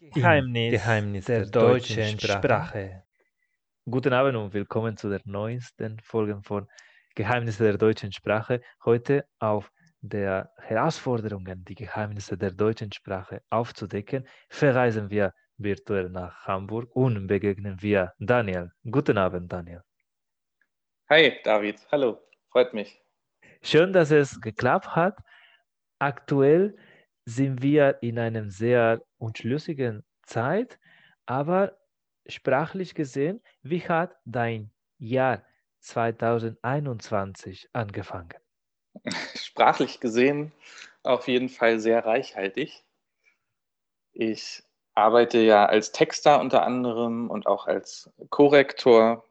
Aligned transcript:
Geheimnis, 0.00 0.70
Geheimnis 0.70 1.24
der, 1.24 1.40
der 1.40 1.50
deutschen 1.50 2.20
Sprache. 2.20 2.38
Sprache. 2.38 3.02
Guten 3.84 4.12
Abend 4.12 4.36
und 4.36 4.54
willkommen 4.54 4.96
zu 4.96 5.08
der 5.08 5.20
neuesten 5.24 5.98
Folge 6.04 6.40
von 6.44 6.68
Geheimnisse 7.16 7.64
der 7.64 7.78
deutschen 7.78 8.12
Sprache. 8.12 8.60
Heute 8.84 9.26
auf 9.40 9.72
der 10.00 10.52
Herausforderungen, 10.58 11.64
die 11.64 11.74
Geheimnisse 11.74 12.38
der 12.38 12.52
deutschen 12.52 12.92
Sprache 12.92 13.42
aufzudecken, 13.50 14.24
verreisen 14.48 15.10
wir 15.10 15.34
virtuell 15.56 16.10
nach 16.10 16.46
Hamburg 16.46 16.94
und 16.94 17.26
begegnen 17.26 17.82
wir 17.82 18.12
Daniel. 18.20 18.70
Guten 18.88 19.18
Abend, 19.18 19.52
Daniel. 19.52 19.82
Hi, 21.10 21.40
David. 21.42 21.84
Hallo, 21.90 22.20
freut 22.52 22.72
mich. 22.72 23.02
Schön, 23.62 23.92
dass 23.92 24.12
es 24.12 24.40
geklappt 24.40 24.94
hat. 24.94 25.18
Aktuell 25.98 26.76
sind 27.28 27.62
wir 27.62 27.98
in 28.00 28.18
einer 28.18 28.50
sehr 28.50 29.02
unschlüssigen 29.18 30.02
Zeit, 30.22 30.78
aber 31.26 31.76
sprachlich 32.26 32.94
gesehen, 32.94 33.42
wie 33.62 33.86
hat 33.86 34.16
dein 34.24 34.70
Jahr 34.96 35.42
2021 35.80 37.68
angefangen? 37.74 38.32
Sprachlich 39.34 40.00
gesehen 40.00 40.52
auf 41.02 41.28
jeden 41.28 41.50
Fall 41.50 41.80
sehr 41.80 42.06
reichhaltig. 42.06 42.82
Ich 44.12 44.62
arbeite 44.94 45.38
ja 45.38 45.66
als 45.66 45.92
Texter 45.92 46.40
unter 46.40 46.62
anderem 46.64 47.28
und 47.28 47.46
auch 47.46 47.66
als 47.66 48.10
Korrektor 48.30 49.22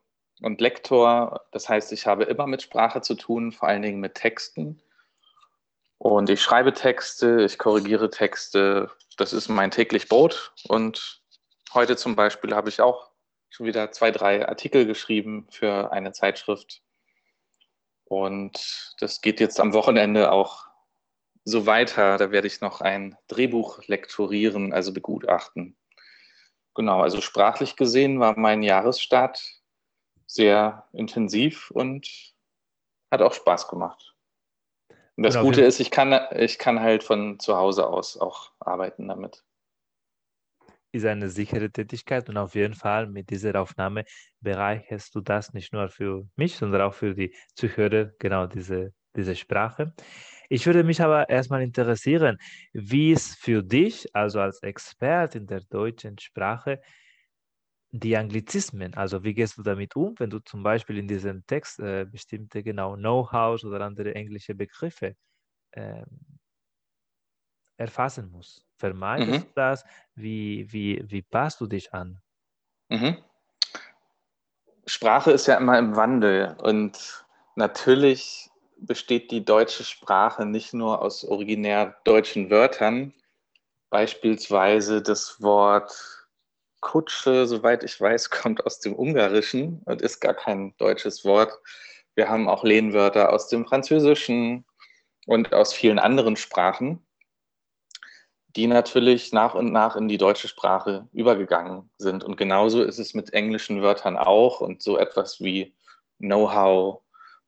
und 0.42 0.62
Lektor. 0.62 1.48
Das 1.52 1.68
heißt, 1.68 1.92
ich 1.92 2.06
habe 2.06 2.26
immer 2.26 2.46
mit 2.46 2.62
Sprache 2.62 3.02
zu 3.02 3.16
tun, 3.16 3.52
vor 3.52 3.68
allen 3.68 3.82
Dingen 3.82 4.00
mit 4.00 4.14
Texten. 4.14 4.84
Und 5.98 6.30
ich 6.30 6.42
schreibe 6.42 6.74
Texte, 6.74 7.44
ich 7.44 7.58
korrigiere 7.58 8.10
Texte. 8.10 8.92
Das 9.18 9.34
ist 9.34 9.50
mein 9.50 9.72
täglich 9.72 10.08
Brot. 10.08 10.54
Und 10.68 11.22
heute 11.74 11.98
zum 11.98 12.16
Beispiel 12.16 12.56
habe 12.56 12.70
ich 12.70 12.82
auch 12.82 13.12
schon 13.50 13.66
wieder 13.66 13.92
zwei, 13.92 14.12
drei 14.12 14.48
Artikel 14.48 14.86
geschrieben 14.86 15.48
für 15.50 15.92
eine 15.92 16.12
Zeitschrift. 16.12 16.82
Und 18.06 18.96
das 19.00 19.22
geht 19.22 19.40
jetzt 19.40 19.60
am 19.60 19.74
Wochenende 19.74 20.32
auch 20.32 20.68
so 21.44 21.66
weiter. 21.66 22.18
Da 22.18 22.32
werde 22.32 22.48
ich 22.48 22.62
noch 22.62 22.82
ein 22.82 23.18
Drehbuch 23.28 23.86
lektorieren, 23.88 24.74
also 24.74 24.94
begutachten. 24.94 25.76
Genau, 26.76 27.02
also 27.02 27.22
sprachlich 27.22 27.76
gesehen 27.76 28.20
war 28.20 28.38
mein 28.38 28.62
Jahresstart 28.62 29.44
sehr 30.28 30.88
intensiv 30.94 31.72
und 31.72 32.36
hat 33.10 33.22
auch 33.22 33.34
Spaß 33.34 33.68
gemacht. 33.68 34.17
Und 35.18 35.24
das 35.24 35.34
genau, 35.34 35.46
Gute 35.46 35.62
ist, 35.62 35.80
ich 35.80 35.90
kann, 35.90 36.18
ich 36.36 36.60
kann 36.60 36.80
halt 36.80 37.04
von 37.04 37.40
zu 37.40 37.58
Hause 37.58 37.88
aus 37.88 38.18
auch 38.18 38.52
arbeiten 38.60 39.08
damit. 39.08 39.44
Ist 40.92 41.06
eine 41.06 41.30
sichere 41.30 41.72
Tätigkeit 41.72 42.30
und 42.30 42.38
auf 42.38 42.54
jeden 42.54 42.76
Fall 42.76 43.08
mit 43.08 43.32
dieser 43.32 43.60
Aufnahme 43.60 44.06
bereicherst 44.42 45.14
du 45.16 45.22
das 45.22 45.54
nicht 45.54 45.74
nur 45.74 45.90
für 45.90 46.28
mich, 46.36 46.56
sondern 46.56 46.82
auch 46.82 46.94
für 46.94 47.16
die 47.16 47.36
Zuhörer, 47.56 48.12
genau 48.20 48.46
diese, 48.46 48.94
diese 49.16 49.36
Sprache. 49.36 49.94
Ich 50.50 50.66
würde 50.68 50.84
mich 50.84 51.02
aber 51.02 51.28
erstmal 51.28 51.64
interessieren, 51.64 52.38
wie 52.72 53.12
es 53.12 53.36
für 53.36 53.64
dich, 53.64 54.08
also 54.16 54.40
als 54.40 54.62
Expert 54.62 55.36
in 55.36 55.48
der 55.48 55.62
deutschen 55.62 56.18
Sprache, 56.20 56.80
die 57.92 58.18
Anglizismen, 58.18 58.94
also 58.96 59.24
wie 59.24 59.34
gehst 59.34 59.58
du 59.58 59.64
damit 59.64 59.96
um, 59.96 60.14
wenn 60.20 60.30
du 60.30 60.40
zum 60.40 60.62
Beispiel 60.62 60.98
in 60.98 61.08
diesem 61.08 61.46
Text 61.48 61.80
äh, 61.80 62.06
bestimmte 62.06 62.62
genau 62.62 62.96
Know-hows 62.96 63.64
oder 63.64 63.82
andere 63.82 64.14
englische 64.14 64.56
Begriffe 64.56 65.16
äh, 65.72 66.04
erfassen 67.78 68.30
musst? 68.30 68.66
Vermeidest 68.76 69.32
mhm. 69.32 69.48
du 69.48 69.54
das? 69.56 69.86
Wie, 70.16 70.72
wie, 70.72 71.04
wie 71.08 71.22
passt 71.22 71.62
du 71.62 71.68
dich 71.68 71.94
an? 71.94 72.22
Mhm. 72.90 73.18
Sprache 74.86 75.32
ist 75.32 75.48
ja 75.48 75.56
immer 75.58 75.78
im 75.80 75.96
Wandel 75.96 76.56
und 76.62 77.26
natürlich 77.56 78.50
besteht 78.78 79.32
die 79.32 79.44
deutsche 79.44 79.84
Sprache 79.84 80.46
nicht 80.46 80.74
nur 80.74 81.02
aus 81.02 81.24
originär 81.26 81.98
deutschen 82.04 82.50
Wörtern, 82.50 83.14
beispielsweise 83.90 85.02
das 85.02 85.42
Wort 85.42 86.17
Kutsche, 86.82 87.46
soweit 87.48 87.84
ich 87.84 88.00
weiß, 88.00 88.30
kommt 88.32 88.66
aus 88.66 88.80
dem 88.80 88.96
Ungarischen 88.96 89.82
und 89.86 90.02
ist 90.02 90.20
gar 90.20 90.34
kein 90.34 90.76
deutsches 90.78 91.26
Wort. 91.26 91.54
Wir 92.16 92.30
haben 92.30 92.50
auch 92.50 92.64
Lehnwörter 92.64 93.32
aus 93.32 93.48
dem 93.48 93.66
Französischen 93.66 94.66
und 95.28 95.54
aus 95.54 95.74
vielen 95.74 96.00
anderen 96.00 96.36
Sprachen, 96.36 97.06
die 98.56 98.66
natürlich 98.66 99.34
nach 99.34 99.54
und 99.54 99.72
nach 99.72 99.96
in 99.96 100.08
die 100.08 100.18
deutsche 100.18 100.48
Sprache 100.48 101.08
übergegangen 101.14 101.92
sind. 101.98 102.24
Und 102.24 102.38
genauso 102.38 102.82
ist 102.82 102.98
es 102.98 103.14
mit 103.14 103.34
englischen 103.34 103.84
Wörtern 103.84 104.18
auch 104.18 104.62
und 104.62 104.82
so 104.82 104.98
etwas 104.98 105.40
wie 105.42 105.76
Know-how 106.18 107.02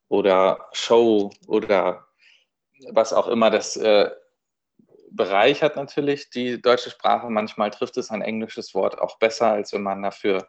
oder 0.07 0.68
Show 0.73 1.31
oder 1.47 2.06
was 2.91 3.13
auch 3.13 3.28
immer 3.28 3.50
das 3.50 3.75
äh, 3.78 4.12
bereichert 5.12 5.75
natürlich 5.75 6.30
die 6.30 6.62
deutsche 6.62 6.90
Sprache. 6.90 7.30
Manchmal 7.30 7.72
trifft 7.72 7.97
es 7.97 8.12
ein 8.12 8.22
englisches 8.22 8.74
Wort 8.74 9.00
auch 9.00 9.18
besser, 9.20 9.52
als 9.52 9.74
wenn 9.74 9.84
man 9.84 10.02
dafür 10.03 10.47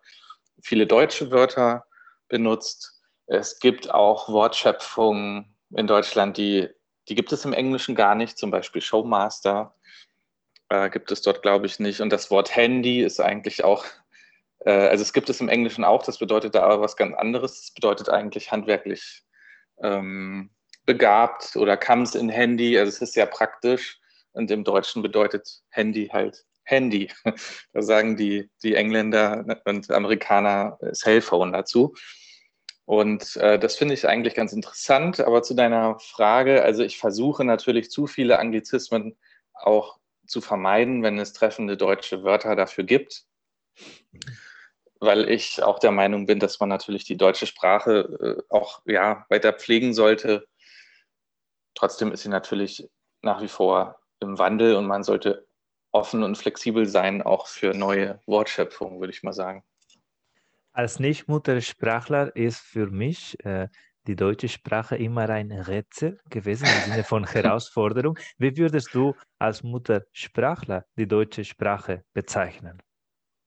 viele 0.62 0.86
deutsche 0.86 1.30
Wörter 1.30 1.86
benutzt. 2.28 3.00
Es 3.26 3.58
gibt 3.58 3.92
auch 3.92 4.28
Wortschöpfungen 4.28 5.56
in 5.76 5.86
Deutschland, 5.86 6.36
die, 6.36 6.68
die 7.08 7.14
gibt 7.14 7.32
es 7.32 7.44
im 7.44 7.52
Englischen 7.52 7.94
gar 7.94 8.14
nicht, 8.14 8.38
zum 8.38 8.50
Beispiel 8.50 8.82
Showmaster 8.82 9.74
äh, 10.70 10.88
gibt 10.88 11.12
es 11.12 11.20
dort, 11.22 11.42
glaube 11.42 11.66
ich, 11.66 11.78
nicht. 11.78 12.00
Und 12.00 12.10
das 12.10 12.30
Wort 12.30 12.56
Handy 12.56 13.02
ist 13.02 13.20
eigentlich 13.20 13.62
auch, 13.62 13.84
äh, 14.60 14.70
also 14.70 15.02
es 15.02 15.12
gibt 15.12 15.28
es 15.28 15.40
im 15.40 15.48
Englischen 15.48 15.84
auch, 15.84 16.02
das 16.02 16.18
bedeutet 16.18 16.54
da 16.54 16.62
aber 16.62 16.80
was 16.80 16.96
ganz 16.96 17.14
anderes. 17.16 17.60
Das 17.60 17.74
bedeutet 17.74 18.08
eigentlich 18.08 18.50
handwerklich 18.50 19.22
ähm, 19.82 20.50
begabt 20.86 21.56
oder 21.56 21.76
comes 21.76 22.14
in 22.14 22.28
Handy. 22.28 22.78
Also 22.78 22.88
es 22.88 23.02
ist 23.02 23.12
sehr 23.12 23.26
praktisch. 23.26 23.99
Und 24.32 24.50
im 24.50 24.64
Deutschen 24.64 25.02
bedeutet 25.02 25.62
Handy 25.70 26.08
halt 26.08 26.44
Handy. 26.64 27.10
Da 27.72 27.82
sagen 27.82 28.16
die, 28.16 28.50
die 28.62 28.74
Engländer 28.74 29.44
und 29.64 29.90
Amerikaner 29.90 30.78
Cellphone 30.92 31.52
dazu. 31.52 31.94
Und 32.84 33.36
äh, 33.36 33.58
das 33.58 33.76
finde 33.76 33.94
ich 33.94 34.08
eigentlich 34.08 34.34
ganz 34.34 34.52
interessant. 34.52 35.20
Aber 35.20 35.42
zu 35.42 35.54
deiner 35.54 35.98
Frage, 36.00 36.62
also 36.64 36.82
ich 36.82 36.98
versuche 36.98 37.44
natürlich 37.44 37.90
zu 37.90 38.06
viele 38.06 38.38
Anglizismen 38.38 39.16
auch 39.54 39.98
zu 40.26 40.40
vermeiden, 40.40 41.02
wenn 41.02 41.18
es 41.18 41.32
treffende 41.32 41.76
deutsche 41.76 42.24
Wörter 42.24 42.56
dafür 42.56 42.84
gibt. 42.84 43.26
Weil 44.98 45.28
ich 45.28 45.62
auch 45.62 45.78
der 45.78 45.92
Meinung 45.92 46.26
bin, 46.26 46.40
dass 46.40 46.58
man 46.60 46.68
natürlich 46.68 47.04
die 47.04 47.16
deutsche 47.16 47.46
Sprache 47.46 48.38
äh, 48.40 48.42
auch 48.48 48.82
ja, 48.86 49.24
weiter 49.28 49.52
pflegen 49.52 49.94
sollte. 49.94 50.46
Trotzdem 51.74 52.10
ist 52.10 52.22
sie 52.22 52.28
natürlich 52.28 52.90
nach 53.22 53.40
wie 53.40 53.48
vor 53.48 53.99
im 54.20 54.38
Wandel 54.38 54.76
und 54.76 54.86
man 54.86 55.02
sollte 55.02 55.46
offen 55.92 56.22
und 56.22 56.36
flexibel 56.36 56.86
sein, 56.86 57.22
auch 57.22 57.46
für 57.46 57.74
neue 57.74 58.20
Wortschöpfungen, 58.26 59.00
würde 59.00 59.12
ich 59.12 59.22
mal 59.22 59.32
sagen. 59.32 59.64
Als 60.72 61.00
Nicht-Muttersprachler 61.00 62.34
ist 62.36 62.60
für 62.60 62.86
mich 62.86 63.44
äh, 63.44 63.68
die 64.06 64.16
deutsche 64.16 64.48
Sprache 64.48 64.96
immer 64.96 65.28
ein 65.28 65.50
Rätsel 65.50 66.20
gewesen 66.30 66.66
im 66.66 66.90
Sinne 66.90 67.04
von 67.04 67.24
Herausforderung. 67.32 68.18
Wie 68.38 68.56
würdest 68.56 68.94
du 68.94 69.14
als 69.38 69.62
Muttersprachler 69.62 70.84
die 70.96 71.08
deutsche 71.08 71.44
Sprache 71.44 72.04
bezeichnen? 72.12 72.82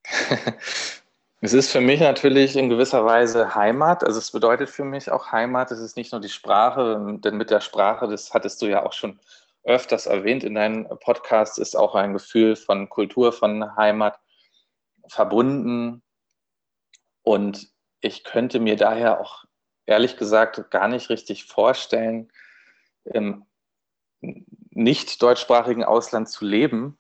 Es 1.45 1.51
ist 1.51 1.73
für 1.73 1.81
mich 1.81 2.00
natürlich 2.00 2.55
in 2.55 2.69
gewisser 2.69 3.03
Weise 3.03 3.53
Heimat. 3.53 4.01
Also 4.05 4.17
es 4.17 4.31
bedeutet 4.31 4.69
für 4.69 4.85
mich 4.85 5.11
auch 5.11 5.34
Heimat. 5.34 5.72
Es 5.72 5.79
ist 5.81 5.97
nicht 5.97 6.13
nur 6.13 6.22
die 6.22 6.29
Sprache, 6.29 7.19
denn 7.22 7.35
mit 7.35 7.50
der 7.50 7.59
Sprache, 7.59 8.07
das 8.07 8.34
hattest 8.34 8.61
du 8.61 8.67
ja 8.67 8.85
auch 8.85 8.94
schon 8.94 9.19
öfters 9.63 10.06
erwähnt 10.06 10.44
in 10.44 10.56
deinem 10.56 10.88
Podcast, 11.00 11.57
ist 11.57 11.75
auch 11.75 11.96
ein 11.96 12.13
Gefühl 12.13 12.56
von 12.56 12.90
Kultur, 12.90 13.31
von 13.31 13.75
Heimat 13.75 14.19
verbunden. 15.08 16.03
Und 17.22 17.70
ich 18.02 18.23
könnte 18.23 18.59
mir 18.59 18.76
daher 18.76 19.22
auch 19.22 19.46
ehrlich 19.85 20.17
gesagt 20.17 20.70
gar 20.72 20.87
nicht 20.87 21.09
richtig 21.09 21.46
vorstellen, 21.46 22.32
im 23.05 23.46
nicht 24.72 25.22
deutschsprachigen 25.22 25.84
Ausland 25.84 26.29
zu 26.29 26.46
leben, 26.46 26.97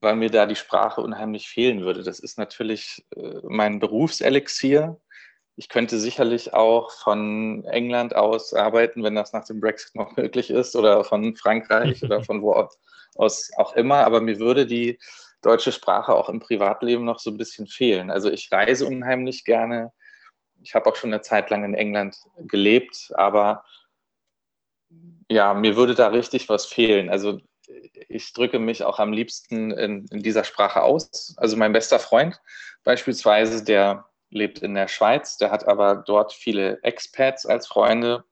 weil 0.00 0.16
mir 0.16 0.30
da 0.30 0.46
die 0.46 0.56
Sprache 0.56 1.00
unheimlich 1.00 1.48
fehlen 1.48 1.80
würde. 1.80 2.02
Das 2.02 2.20
ist 2.20 2.38
natürlich 2.38 3.06
äh, 3.16 3.40
mein 3.44 3.78
Berufselixier 3.78 5.00
ich 5.58 5.68
könnte 5.68 5.98
sicherlich 5.98 6.54
auch 6.54 6.92
von 6.92 7.64
England 7.64 8.14
aus 8.14 8.54
arbeiten, 8.54 9.02
wenn 9.02 9.16
das 9.16 9.32
nach 9.32 9.44
dem 9.44 9.58
Brexit 9.58 9.96
noch 9.96 10.16
möglich 10.16 10.50
ist, 10.50 10.76
oder 10.76 11.02
von 11.02 11.34
Frankreich 11.34 12.04
oder 12.04 12.22
von 12.22 12.42
wo 12.42 12.68
aus 13.16 13.50
auch 13.56 13.74
immer. 13.74 14.04
Aber 14.04 14.20
mir 14.20 14.38
würde 14.38 14.66
die 14.66 15.00
deutsche 15.42 15.72
Sprache 15.72 16.14
auch 16.14 16.28
im 16.28 16.38
Privatleben 16.38 17.04
noch 17.04 17.18
so 17.18 17.30
ein 17.30 17.36
bisschen 17.38 17.66
fehlen. 17.66 18.08
Also 18.08 18.30
ich 18.30 18.52
reise 18.52 18.86
unheimlich 18.86 19.44
gerne. 19.44 19.92
Ich 20.62 20.76
habe 20.76 20.88
auch 20.88 20.94
schon 20.94 21.12
eine 21.12 21.22
Zeit 21.22 21.50
lang 21.50 21.64
in 21.64 21.74
England 21.74 22.16
gelebt, 22.38 23.10
aber 23.14 23.64
ja, 25.28 25.54
mir 25.54 25.74
würde 25.74 25.96
da 25.96 26.06
richtig 26.06 26.48
was 26.48 26.66
fehlen. 26.66 27.10
Also 27.10 27.40
ich 28.08 28.32
drücke 28.32 28.60
mich 28.60 28.84
auch 28.84 29.00
am 29.00 29.12
liebsten 29.12 29.72
in, 29.72 30.06
in 30.12 30.22
dieser 30.22 30.44
Sprache 30.44 30.82
aus. 30.82 31.34
Also 31.36 31.56
mein 31.56 31.72
bester 31.72 31.98
Freund 31.98 32.40
beispielsweise, 32.84 33.64
der 33.64 34.07
lebt 34.30 34.60
in 34.60 34.74
der 34.74 34.88
Schweiz, 34.88 35.36
der 35.36 35.50
hat 35.50 35.66
aber 35.66 35.96
dort 35.96 36.32
viele 36.32 36.82
Expats 36.82 37.46
als 37.46 37.66
Freunde. 37.66 38.24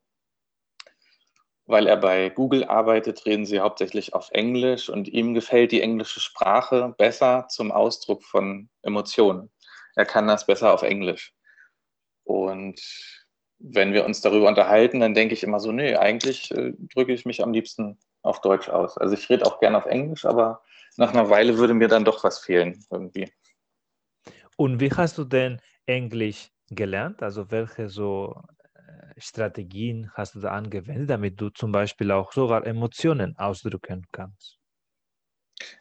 Weil 1.68 1.88
er 1.88 1.96
bei 1.96 2.28
Google 2.28 2.64
arbeitet, 2.64 3.26
reden 3.26 3.44
sie 3.44 3.58
hauptsächlich 3.58 4.14
auf 4.14 4.30
Englisch 4.30 4.88
und 4.88 5.08
ihm 5.08 5.34
gefällt 5.34 5.72
die 5.72 5.82
englische 5.82 6.20
Sprache 6.20 6.94
besser 6.96 7.48
zum 7.48 7.72
Ausdruck 7.72 8.22
von 8.22 8.68
Emotionen. 8.82 9.50
Er 9.96 10.06
kann 10.06 10.28
das 10.28 10.46
besser 10.46 10.72
auf 10.72 10.82
Englisch. 10.82 11.34
Und 12.22 12.80
wenn 13.58 13.92
wir 13.92 14.04
uns 14.04 14.20
darüber 14.20 14.48
unterhalten, 14.48 15.00
dann 15.00 15.14
denke 15.14 15.34
ich 15.34 15.42
immer 15.42 15.58
so, 15.58 15.72
nee, 15.72 15.96
eigentlich 15.96 16.50
äh, 16.52 16.72
drücke 16.94 17.12
ich 17.12 17.24
mich 17.24 17.42
am 17.42 17.52
liebsten 17.52 17.98
auf 18.22 18.40
Deutsch 18.42 18.68
aus. 18.68 18.98
Also 18.98 19.14
ich 19.14 19.28
rede 19.30 19.46
auch 19.46 19.58
gerne 19.58 19.78
auf 19.78 19.86
Englisch, 19.86 20.24
aber 20.24 20.62
nach 20.96 21.12
einer 21.12 21.30
Weile 21.30 21.56
würde 21.58 21.74
mir 21.74 21.88
dann 21.88 22.04
doch 22.04 22.22
was 22.24 22.38
fehlen 22.38 22.84
irgendwie. 22.90 23.32
Und 24.56 24.80
wie 24.80 24.90
hast 24.90 25.18
du 25.18 25.24
denn 25.24 25.60
Englisch 25.86 26.50
gelernt? 26.70 27.22
Also 27.22 27.50
welche 27.50 27.88
so 27.88 28.42
äh, 28.74 29.20
Strategien 29.20 30.10
hast 30.14 30.34
du 30.34 30.40
da 30.40 30.50
angewendet, 30.50 31.10
damit 31.10 31.40
du 31.40 31.50
zum 31.50 31.72
Beispiel 31.72 32.10
auch 32.10 32.32
sogar 32.32 32.66
Emotionen 32.66 33.36
ausdrücken 33.38 34.06
kannst? 34.12 34.58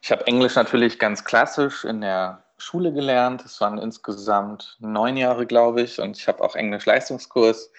Ich 0.02 0.12
habe 0.12 0.26
Englisch 0.28 0.56
natürlich 0.56 1.00
ganz 1.00 1.24
klassisch 1.24 1.84
in 1.84 2.02
der 2.02 2.46
Schule 2.58 2.94
gelernt. 2.94 3.44
Es 3.44 3.60
waren 3.60 3.78
insgesamt 3.78 4.78
neun 4.80 5.18
Jahre, 5.18 5.46
glaube 5.46 5.82
ich. 5.82 6.00
Und 6.00 6.18
ich 6.18 6.28
habe 6.28 6.42
auch 6.42 6.56
Englisch-Leistungskurs 6.56 7.72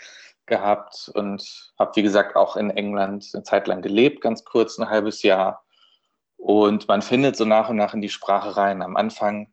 gehabt 0.44 1.10
und 1.14 1.72
habe, 1.78 1.96
wie 1.96 2.02
gesagt, 2.02 2.36
auch 2.36 2.56
in 2.56 2.70
England 2.70 3.30
eine 3.32 3.42
Zeit 3.42 3.66
lang 3.66 3.82
gelebt, 3.82 4.20
ganz 4.20 4.44
kurz, 4.44 4.78
ein 4.78 4.88
halbes 4.88 5.22
Jahr. 5.22 5.64
Und 6.36 6.86
man 6.88 7.02
findet 7.02 7.36
so 7.36 7.44
nach 7.44 7.68
und 7.70 7.76
nach 7.76 7.94
in 7.94 8.02
die 8.02 8.10
Sprache 8.10 8.56
rein. 8.56 8.82
Am 8.82 8.96
Anfang 8.96 9.52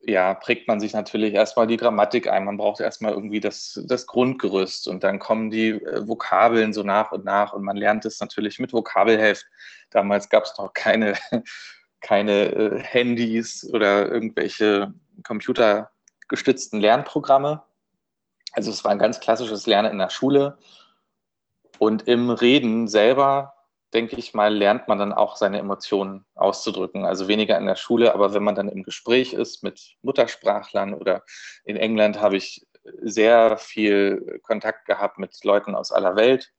ja, 0.00 0.34
prägt 0.34 0.68
man 0.68 0.80
sich 0.80 0.92
natürlich 0.92 1.34
erstmal 1.34 1.66
die 1.66 1.76
Grammatik 1.76 2.28
ein. 2.28 2.44
Man 2.44 2.56
braucht 2.56 2.80
erstmal 2.80 3.12
irgendwie 3.12 3.40
das, 3.40 3.80
das 3.84 4.06
Grundgerüst 4.06 4.88
und 4.88 5.02
dann 5.02 5.18
kommen 5.18 5.50
die 5.50 5.70
äh, 5.70 6.06
Vokabeln 6.06 6.72
so 6.72 6.82
nach 6.82 7.12
und 7.12 7.24
nach 7.24 7.52
und 7.52 7.64
man 7.64 7.76
lernt 7.76 8.04
es 8.04 8.20
natürlich 8.20 8.58
mit 8.58 8.72
Vokabelheft. 8.72 9.46
Damals 9.90 10.28
gab 10.28 10.44
es 10.44 10.56
noch 10.56 10.72
keine, 10.72 11.14
keine 12.00 12.52
äh, 12.52 12.78
Handys 12.80 13.68
oder 13.72 14.10
irgendwelche 14.10 14.94
computergestützten 15.24 16.80
Lernprogramme. 16.80 17.62
Also 18.52 18.70
es 18.70 18.84
war 18.84 18.92
ein 18.92 18.98
ganz 18.98 19.20
klassisches 19.20 19.66
Lernen 19.66 19.92
in 19.92 19.98
der 19.98 20.10
Schule. 20.10 20.58
Und 21.78 22.08
im 22.08 22.30
Reden 22.30 22.88
selber, 22.88 23.54
denke 23.94 24.16
ich 24.16 24.34
mal, 24.34 24.54
lernt 24.54 24.88
man 24.88 24.98
dann 24.98 25.12
auch 25.12 25.36
seine 25.36 25.58
Emotionen 25.58 26.26
auszudrücken. 26.34 27.04
Also 27.04 27.28
weniger 27.28 27.56
in 27.56 27.66
der 27.66 27.76
Schule, 27.76 28.14
aber 28.14 28.34
wenn 28.34 28.42
man 28.42 28.54
dann 28.54 28.68
im 28.68 28.82
Gespräch 28.82 29.32
ist 29.32 29.62
mit 29.62 29.96
Muttersprachlern 30.02 30.94
oder 30.94 31.24
in 31.64 31.76
England 31.76 32.20
habe 32.20 32.36
ich 32.36 32.66
sehr 33.00 33.56
viel 33.56 34.40
Kontakt 34.42 34.86
gehabt 34.86 35.18
mit 35.18 35.42
Leuten 35.44 35.74
aus 35.74 35.92
aller 35.92 36.16
Welt, 36.16 36.52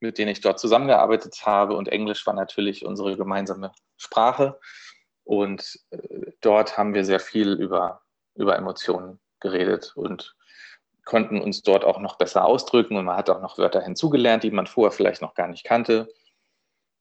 mit 0.00 0.18
denen 0.18 0.30
ich 0.30 0.40
dort 0.40 0.58
zusammengearbeitet 0.58 1.42
habe. 1.44 1.76
Und 1.76 1.88
Englisch 1.88 2.26
war 2.26 2.34
natürlich 2.34 2.84
unsere 2.84 3.16
gemeinsame 3.16 3.72
Sprache. 3.96 4.58
Und 5.24 5.78
äh, 5.90 6.32
dort 6.40 6.76
haben 6.76 6.94
wir 6.94 7.04
sehr 7.04 7.20
viel 7.20 7.52
über, 7.52 8.02
über 8.34 8.56
Emotionen 8.56 9.20
geredet 9.40 9.92
und 9.94 10.34
konnten 11.04 11.40
uns 11.40 11.62
dort 11.62 11.84
auch 11.84 11.98
noch 11.98 12.18
besser 12.18 12.44
ausdrücken 12.44 12.96
und 12.96 13.04
man 13.04 13.16
hat 13.16 13.30
auch 13.30 13.40
noch 13.40 13.58
Wörter 13.58 13.80
hinzugelernt, 13.80 14.42
die 14.44 14.50
man 14.50 14.66
vorher 14.66 14.92
vielleicht 14.92 15.22
noch 15.22 15.34
gar 15.34 15.48
nicht 15.48 15.64
kannte. 15.64 16.08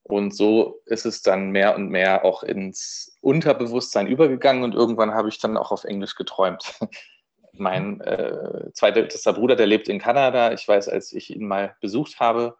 Und 0.09 0.35
so 0.35 0.81
ist 0.85 1.05
es 1.05 1.21
dann 1.21 1.51
mehr 1.51 1.75
und 1.75 1.89
mehr 1.89 2.25
auch 2.25 2.41
ins 2.41 3.15
Unterbewusstsein 3.21 4.07
übergegangen 4.07 4.63
und 4.63 4.73
irgendwann 4.73 5.13
habe 5.13 5.29
ich 5.29 5.37
dann 5.37 5.55
auch 5.55 5.71
auf 5.71 5.83
Englisch 5.83 6.15
geträumt. 6.15 6.79
mein 7.53 8.01
äh, 8.01 8.71
zweiter 8.73 9.33
Bruder, 9.33 9.55
der 9.55 9.67
lebt 9.67 9.87
in 9.87 9.99
Kanada. 9.99 10.51
Ich 10.51 10.67
weiß, 10.67 10.89
als 10.89 11.13
ich 11.13 11.29
ihn 11.29 11.47
mal 11.47 11.75
besucht 11.79 12.19
habe, 12.19 12.57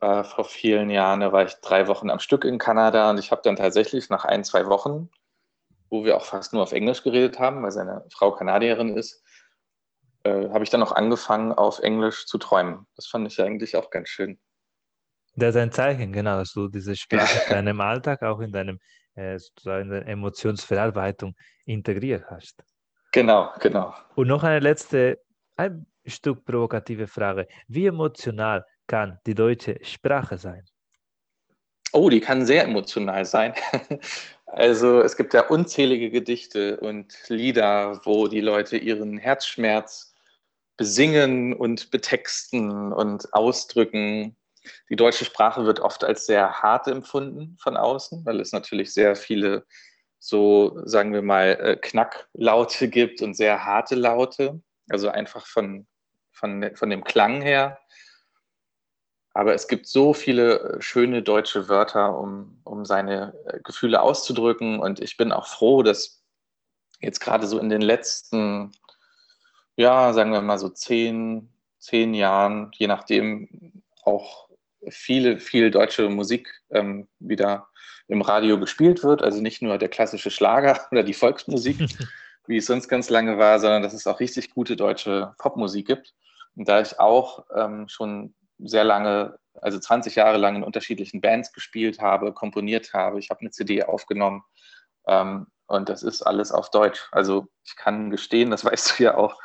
äh, 0.00 0.24
vor 0.24 0.46
vielen 0.46 0.88
Jahren, 0.88 1.20
da 1.20 1.30
war 1.30 1.44
ich 1.44 1.56
drei 1.56 1.88
Wochen 1.88 2.08
am 2.08 2.20
Stück 2.20 2.46
in 2.46 2.56
Kanada 2.56 3.10
und 3.10 3.18
ich 3.18 3.30
habe 3.32 3.42
dann 3.44 3.56
tatsächlich 3.56 4.08
nach 4.08 4.24
ein, 4.24 4.42
zwei 4.42 4.64
Wochen, 4.64 5.10
wo 5.90 6.06
wir 6.06 6.16
auch 6.16 6.24
fast 6.24 6.54
nur 6.54 6.62
auf 6.62 6.72
Englisch 6.72 7.02
geredet 7.02 7.38
haben, 7.38 7.62
weil 7.62 7.70
seine 7.70 8.06
Frau 8.10 8.32
Kanadierin 8.32 8.96
ist, 8.96 9.22
äh, 10.22 10.48
habe 10.48 10.64
ich 10.64 10.70
dann 10.70 10.82
auch 10.82 10.92
angefangen, 10.92 11.52
auf 11.52 11.80
Englisch 11.80 12.24
zu 12.24 12.38
träumen. 12.38 12.86
Das 12.96 13.08
fand 13.08 13.30
ich 13.30 13.38
eigentlich 13.42 13.76
auch 13.76 13.90
ganz 13.90 14.08
schön. 14.08 14.40
Das 15.34 15.54
ist 15.54 15.60
ein 15.60 15.72
Zeichen, 15.72 16.12
genau, 16.12 16.38
dass 16.38 16.52
du 16.52 16.68
diese 16.68 16.96
Sprache 16.96 17.38
ja. 17.38 17.58
in 17.58 17.66
deinem 17.66 17.80
Alltag, 17.80 18.22
auch 18.22 18.40
in 18.40 18.52
deinem 18.52 18.78
äh, 19.14 19.38
sozusagen 19.38 19.84
in 19.84 19.90
der 19.90 20.06
Emotionsverarbeitung 20.08 21.34
integriert 21.66 22.24
hast. 22.28 22.62
Genau, 23.12 23.50
genau. 23.58 23.94
Und 24.14 24.28
noch 24.28 24.42
eine 24.42 24.60
letzte, 24.60 25.20
ein 25.56 25.86
Stück 26.06 26.44
provokative 26.44 27.06
Frage. 27.06 27.46
Wie 27.68 27.86
emotional 27.86 28.64
kann 28.86 29.18
die 29.26 29.34
deutsche 29.34 29.78
Sprache 29.82 30.38
sein? 30.38 30.64
Oh, 31.92 32.08
die 32.08 32.20
kann 32.20 32.46
sehr 32.46 32.64
emotional 32.64 33.24
sein. 33.24 33.54
Also 34.52 35.00
es 35.00 35.16
gibt 35.16 35.32
ja 35.32 35.46
unzählige 35.46 36.10
Gedichte 36.10 36.80
und 36.80 37.14
Lieder, 37.28 38.00
wo 38.04 38.26
die 38.26 38.40
Leute 38.40 38.76
ihren 38.76 39.16
Herzschmerz 39.16 40.12
besingen 40.76 41.52
und 41.52 41.92
betexten 41.92 42.92
und 42.92 43.32
ausdrücken. 43.32 44.34
Die 44.88 44.96
deutsche 44.96 45.24
Sprache 45.24 45.64
wird 45.64 45.80
oft 45.80 46.04
als 46.04 46.26
sehr 46.26 46.62
hart 46.62 46.86
empfunden 46.86 47.56
von 47.58 47.76
außen, 47.76 48.24
weil 48.24 48.40
es 48.40 48.52
natürlich 48.52 48.92
sehr 48.92 49.16
viele 49.16 49.66
so, 50.20 50.80
sagen 50.84 51.12
wir 51.12 51.22
mal, 51.22 51.58
äh, 51.60 51.76
Knacklaute 51.76 52.88
gibt 52.88 53.22
und 53.22 53.34
sehr 53.34 53.64
harte 53.64 53.94
Laute. 53.94 54.60
Also 54.88 55.08
einfach 55.08 55.46
von, 55.46 55.86
von, 56.30 56.70
von 56.74 56.90
dem 56.90 57.04
Klang 57.04 57.40
her. 57.40 57.78
Aber 59.32 59.54
es 59.54 59.68
gibt 59.68 59.86
so 59.86 60.12
viele 60.12 60.60
äh, 60.60 60.82
schöne 60.82 61.22
deutsche 61.22 61.68
Wörter, 61.68 62.18
um, 62.18 62.60
um 62.64 62.84
seine 62.84 63.34
äh, 63.46 63.60
Gefühle 63.62 64.02
auszudrücken. 64.02 64.78
Und 64.78 65.00
ich 65.00 65.16
bin 65.16 65.32
auch 65.32 65.46
froh, 65.46 65.82
dass 65.82 66.22
jetzt 67.00 67.20
gerade 67.20 67.46
so 67.46 67.58
in 67.58 67.70
den 67.70 67.80
letzten, 67.80 68.72
ja, 69.76 70.12
sagen 70.12 70.32
wir 70.32 70.42
mal 70.42 70.58
so 70.58 70.68
zehn, 70.68 71.50
zehn 71.78 72.12
Jahren, 72.12 72.70
je 72.74 72.88
nachdem, 72.88 73.82
auch 74.02 74.49
viele, 74.88 75.38
viel 75.38 75.70
deutsche 75.70 76.08
Musik 76.08 76.48
ähm, 76.70 77.08
wieder 77.18 77.68
im 78.08 78.22
Radio 78.22 78.58
gespielt 78.58 79.02
wird. 79.02 79.22
Also 79.22 79.40
nicht 79.40 79.62
nur 79.62 79.78
der 79.78 79.88
klassische 79.88 80.30
Schlager 80.30 80.80
oder 80.90 81.02
die 81.02 81.14
Volksmusik, 81.14 81.78
wie 82.46 82.56
es 82.56 82.66
sonst 82.66 82.88
ganz 82.88 83.10
lange 83.10 83.38
war, 83.38 83.60
sondern 83.60 83.82
dass 83.82 83.94
es 83.94 84.06
auch 84.06 84.20
richtig 84.20 84.50
gute 84.50 84.76
deutsche 84.76 85.34
Popmusik 85.38 85.86
gibt. 85.86 86.14
Und 86.56 86.68
da 86.68 86.80
ich 86.80 86.98
auch 86.98 87.46
ähm, 87.54 87.88
schon 87.88 88.34
sehr 88.58 88.84
lange, 88.84 89.38
also 89.54 89.78
20 89.78 90.16
Jahre 90.16 90.38
lang 90.38 90.56
in 90.56 90.62
unterschiedlichen 90.62 91.20
Bands 91.20 91.52
gespielt 91.52 92.00
habe, 92.00 92.32
komponiert 92.32 92.92
habe. 92.92 93.18
Ich 93.18 93.30
habe 93.30 93.40
eine 93.40 93.50
CD 93.50 93.84
aufgenommen 93.84 94.42
ähm, 95.06 95.46
und 95.66 95.88
das 95.88 96.02
ist 96.02 96.22
alles 96.22 96.52
auf 96.52 96.70
Deutsch. 96.70 97.08
Also 97.12 97.46
ich 97.64 97.76
kann 97.76 98.10
gestehen, 98.10 98.50
das 98.50 98.64
weißt 98.64 98.98
du 98.98 99.04
ja 99.04 99.14
auch, 99.16 99.38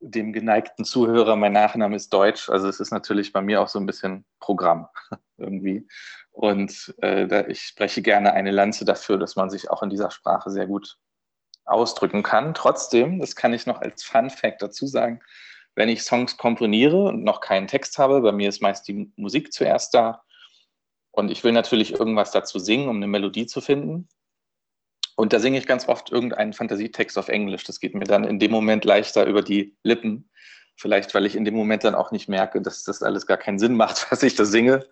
dem 0.00 0.32
geneigten 0.32 0.84
Zuhörer, 0.84 1.36
mein 1.36 1.52
Nachname 1.52 1.96
ist 1.96 2.12
Deutsch. 2.12 2.48
Also 2.48 2.68
es 2.68 2.80
ist 2.80 2.90
natürlich 2.90 3.32
bei 3.32 3.40
mir 3.40 3.60
auch 3.60 3.68
so 3.68 3.78
ein 3.78 3.86
bisschen 3.86 4.24
Programm 4.40 4.88
irgendwie. 5.38 5.86
Und 6.32 6.94
äh, 7.02 7.50
ich 7.50 7.62
spreche 7.62 8.02
gerne 8.02 8.32
eine 8.32 8.50
Lanze 8.50 8.84
dafür, 8.84 9.18
dass 9.18 9.36
man 9.36 9.50
sich 9.50 9.70
auch 9.70 9.82
in 9.82 9.90
dieser 9.90 10.10
Sprache 10.10 10.50
sehr 10.50 10.66
gut 10.66 10.98
ausdrücken 11.64 12.22
kann. 12.22 12.54
Trotzdem, 12.54 13.20
das 13.20 13.36
kann 13.36 13.54
ich 13.54 13.66
noch 13.66 13.80
als 13.80 14.04
Fun 14.04 14.30
Fact 14.30 14.62
dazu 14.62 14.86
sagen, 14.86 15.20
wenn 15.74 15.88
ich 15.88 16.02
Songs 16.02 16.36
komponiere 16.36 17.04
und 17.04 17.24
noch 17.24 17.40
keinen 17.40 17.66
Text 17.66 17.98
habe, 17.98 18.20
bei 18.20 18.32
mir 18.32 18.48
ist 18.48 18.62
meist 18.62 18.86
die 18.88 19.12
Musik 19.16 19.52
zuerst 19.52 19.94
da 19.94 20.22
und 21.16 21.30
ich 21.30 21.42
will 21.44 21.52
natürlich 21.52 21.94
irgendwas 21.94 22.30
dazu 22.30 22.58
singen, 22.58 22.88
um 22.88 22.96
eine 22.96 23.06
Melodie 23.06 23.46
zu 23.46 23.62
finden. 23.62 24.06
Und 25.16 25.32
da 25.32 25.40
singe 25.40 25.58
ich 25.58 25.66
ganz 25.66 25.88
oft 25.88 26.12
irgendeinen 26.12 26.52
Fantasietext 26.52 27.18
auf 27.18 27.28
Englisch. 27.28 27.64
Das 27.64 27.80
geht 27.80 27.94
mir 27.94 28.04
dann 28.04 28.24
in 28.24 28.38
dem 28.38 28.50
Moment 28.50 28.84
leichter 28.84 29.26
über 29.26 29.42
die 29.42 29.74
Lippen. 29.82 30.30
Vielleicht, 30.76 31.14
weil 31.14 31.24
ich 31.24 31.34
in 31.34 31.46
dem 31.46 31.54
Moment 31.54 31.84
dann 31.84 31.94
auch 31.94 32.10
nicht 32.10 32.28
merke, 32.28 32.60
dass 32.60 32.84
das 32.84 33.02
alles 33.02 33.26
gar 33.26 33.38
keinen 33.38 33.58
Sinn 33.58 33.76
macht, 33.76 34.06
was 34.12 34.22
ich 34.22 34.34
da 34.34 34.44
singe. 34.44 34.86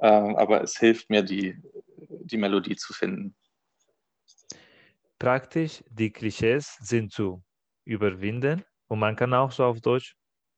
Ähm, 0.00 0.36
aber 0.36 0.62
es 0.62 0.76
hilft 0.76 1.10
mir, 1.10 1.22
die, 1.22 1.56
die 2.08 2.36
Melodie 2.36 2.74
zu 2.74 2.92
finden. 2.92 3.36
Praktisch, 5.20 5.84
die 5.88 6.10
Klischees 6.10 6.76
sind 6.80 7.12
zu 7.12 7.44
überwinden 7.84 8.64
und 8.88 8.98
man 8.98 9.14
kann 9.14 9.32
auch 9.32 9.52
so 9.52 9.64
auf 9.64 9.80
Deutsch 9.80 10.16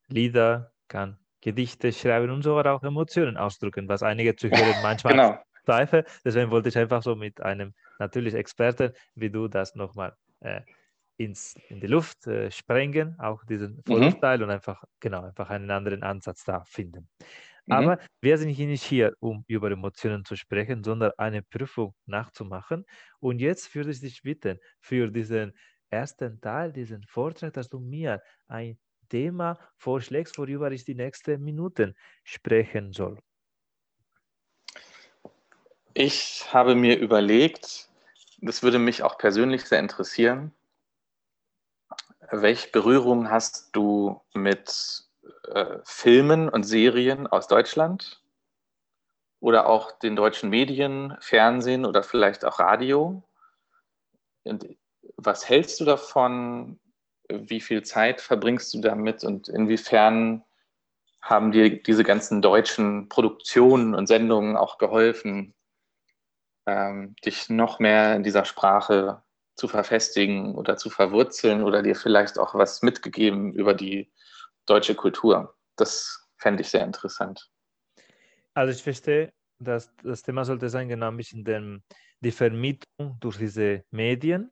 Lieder, 0.09 0.73
kann 0.89 1.19
Gedichte 1.43 1.93
schreiben 1.93 2.31
und 2.31 2.43
sogar 2.43 2.75
auch 2.75 2.83
Emotionen 2.83 3.37
ausdrücken, 3.37 3.87
was 3.87 4.03
einige 4.03 4.35
Zuhörer 4.35 4.75
manchmal 4.83 5.13
genau. 5.13 5.39
Zweifeln. 5.65 6.05
Deswegen 6.25 6.51
wollte 6.51 6.69
ich 6.69 6.79
einfach 6.79 7.03
so 7.03 7.17
mit 7.17 7.41
einem 7.41 7.75
natürlich 7.99 8.35
Experten 8.35 8.93
wie 9.15 9.31
du 9.31 9.49
das 9.49 9.75
nochmal 9.75 10.17
äh, 10.41 10.61
ins, 11.17 11.55
in 11.69 11.81
die 11.81 11.87
Luft 11.87 12.27
äh, 12.27 12.51
sprengen, 12.51 13.19
auch 13.19 13.45
diesen. 13.45 13.83
Vorurteil 13.87 14.39
mhm. 14.39 14.45
und 14.45 14.51
einfach, 14.51 14.85
genau, 15.01 15.25
einfach 15.25 15.51
einen 15.51 15.71
anderen 15.71 16.03
Ansatz 16.03 16.45
da 16.45 16.65
finden. 16.65 17.09
Mhm. 17.67 17.73
Aber 17.73 17.99
wir 18.21 18.39
sind 18.39 18.51
hier 18.51 18.67
nicht 18.67 18.83
hier, 18.83 19.15
um 19.21 19.45
über 19.47 19.71
Emotionen 19.71 20.25
zu 20.25 20.37
sprechen, 20.37 20.83
sondern 20.85 21.13
eine 21.19 21.43
Prüfung 21.43 21.95
nachzumachen. 22.07 22.85
Und 23.21 23.41
jetzt 23.41 23.75
würde 23.75 23.91
ich 23.91 24.01
dich 24.01 24.23
bitten, 24.23 24.59
für 24.81 25.11
diesen 25.11 25.53
ersten 25.91 26.41
Teil, 26.41 26.73
diesen 26.73 27.05
Vortrag, 27.05 27.53
dass 27.53 27.69
du 27.69 27.79
mir 27.79 28.21
ein 28.49 28.79
Thema 29.09 29.59
vorschlägst, 29.77 30.39
worüber 30.39 30.73
ich 30.73 30.85
die 30.85 30.95
nächsten 30.95 31.43
Minuten 31.43 31.95
sprechen 32.25 32.93
soll. 32.93 33.19
Ich 35.97 36.53
habe 36.53 36.75
mir 36.75 36.99
überlegt, 36.99 37.89
das 38.39 38.65
würde 38.65 38.81
mich 38.81 39.05
auch 39.05 39.17
persönlich 39.17 39.65
sehr 39.65 39.79
interessieren, 39.79 40.53
welche 42.33 42.69
Berührung 42.71 43.31
hast 43.31 43.69
du 43.77 44.21
mit 44.33 45.05
äh, 45.53 45.79
Filmen 45.85 46.49
und 46.49 46.65
Serien 46.65 47.29
aus 47.29 47.47
Deutschland 47.47 48.21
oder 49.39 49.69
auch 49.69 49.93
den 50.01 50.17
deutschen 50.17 50.51
Medien, 50.51 51.17
Fernsehen 51.21 51.85
oder 51.85 52.03
vielleicht 52.03 52.45
auch 52.45 52.59
Radio? 52.59 53.23
Und 54.43 54.67
was 55.17 55.49
hältst 55.49 55.79
du 55.79 55.85
davon? 55.85 56.81
Wie 57.29 57.61
viel 57.61 57.85
Zeit 57.85 58.21
verbringst 58.21 58.75
du 58.75 58.81
damit 58.81 59.23
und 59.23 59.49
inwiefern 59.49 60.43
haben 61.23 61.53
dir 61.53 61.81
diese 61.81 62.03
ganzen 62.03 62.43
deutschen 62.43 63.09
Produktionen 63.09 63.95
und 63.95 64.09
Sendungen 64.09 64.57
auch 64.57 64.79
geholfen, 64.79 65.55
ähm, 66.67 67.15
dich 67.25 67.49
noch 67.49 67.79
mehr 67.79 68.17
in 68.17 68.23
dieser 68.23 68.45
Sprache 68.45 69.23
zu 69.57 69.69
verfestigen 69.69 70.55
oder 70.55 70.77
zu 70.77 70.91
verwurzeln 70.91 71.63
oder 71.63 71.83
dir 71.83 71.95
vielleicht 71.95 72.39
auch 72.39 72.55
was 72.55 72.83
mitgegeben 72.83 73.53
über 73.53 73.75
die 73.75 74.13
deutsche 74.67 74.95
Kultur. 74.95 75.55
Das 75.77 76.29
fände 76.39 76.63
ich 76.63 76.69
sehr 76.69 76.85
interessant. 76.85 77.51
Also 78.55 78.73
ich 78.73 78.83
verstehe, 78.83 79.33
dass 79.59 79.95
das 80.03 80.23
Thema 80.23 80.45
sollte 80.45 80.69
sein, 80.69 80.89
genau 80.89 81.09
ein 81.09 81.17
bisschen 81.17 81.45
den, 81.45 81.83
die 82.21 82.33
Vermietung 82.33 83.17
durch 83.21 83.37
diese 83.39 83.85
Medien 83.91 84.51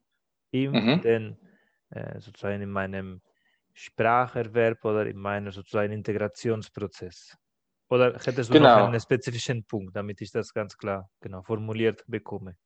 in 0.51 0.73
mhm. 0.73 1.01
den, 1.01 1.39
äh, 1.91 2.21
sozusagen 2.21 2.63
in 2.63 2.71
meinem 2.71 3.23
Spracherwerb 3.75 4.85
oder 4.85 5.07
in 5.07 5.17
meinem 5.17 5.51
sozusagen 5.51 5.93
Integrationsprozess. 5.93 7.37
Oder 7.93 8.15
hättest 8.15 8.49
du 8.49 8.55
genau. 8.55 8.79
noch 8.79 8.87
einen 8.87 9.01
spezifischen 9.01 9.65
Punkt, 9.65 9.95
damit 9.95 10.23
ich 10.23 10.33
das 10.33 10.55
ganz 10.55 10.79
klar 10.79 11.11
genau 11.21 11.43
formuliert 11.43 12.03
bekomme? 12.07 12.57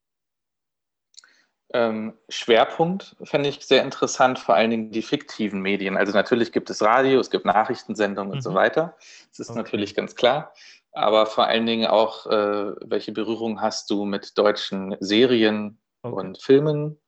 Ähm, 1.73 2.13
Schwerpunkt 2.29 3.17
fände 3.23 3.49
ich 3.49 3.59
sehr 3.65 3.83
interessant, 3.83 4.39
vor 4.39 4.55
allen 4.55 4.69
Dingen 4.69 4.91
die 4.91 5.01
fiktiven 5.01 5.59
Medien. 5.59 5.97
Also 5.97 6.13
natürlich 6.13 6.53
gibt 6.53 6.69
es 6.69 6.81
Radio, 6.81 7.19
es 7.19 7.29
gibt 7.29 7.43
Nachrichtensendungen 7.43 8.29
mhm. 8.29 8.35
und 8.35 8.41
so 8.41 8.51
mhm. 8.51 8.55
weiter. 8.55 8.95
Das 9.31 9.39
ist 9.39 9.49
okay. 9.49 9.57
natürlich 9.57 9.95
ganz 9.95 10.15
klar. 10.15 10.53
Aber 10.93 11.25
vor 11.25 11.45
allen 11.45 11.65
Dingen 11.65 11.87
auch, 11.87 12.25
äh, 12.27 12.73
welche 12.85 13.11
Berührung 13.11 13.59
hast 13.59 13.89
du 13.89 14.05
mit 14.05 14.37
deutschen 14.37 14.95
Serien 15.01 15.77
okay. 16.03 16.15
und 16.15 16.41
Filmen? 16.41 17.01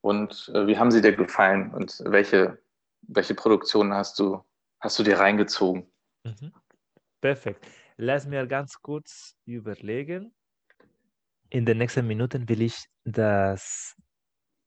Und 0.00 0.50
äh, 0.54 0.66
wie 0.66 0.78
haben 0.78 0.90
sie 0.90 1.02
dir 1.02 1.12
gefallen? 1.12 1.70
Und 1.74 2.00
welche, 2.06 2.62
welche 3.02 3.34
Produktionen 3.34 3.92
hast 3.92 4.18
du, 4.18 4.42
hast 4.80 4.98
du 4.98 5.02
dir 5.02 5.18
reingezogen? 5.18 5.86
Mhm. 6.24 6.54
Perfekt. 7.24 7.66
Lass 7.96 8.26
mir 8.26 8.46
ganz 8.46 8.74
kurz 8.82 9.34
überlegen. 9.46 10.34
In 11.48 11.64
den 11.64 11.78
nächsten 11.78 12.06
Minuten 12.06 12.46
will 12.50 12.60
ich 12.60 12.84
das 13.02 13.96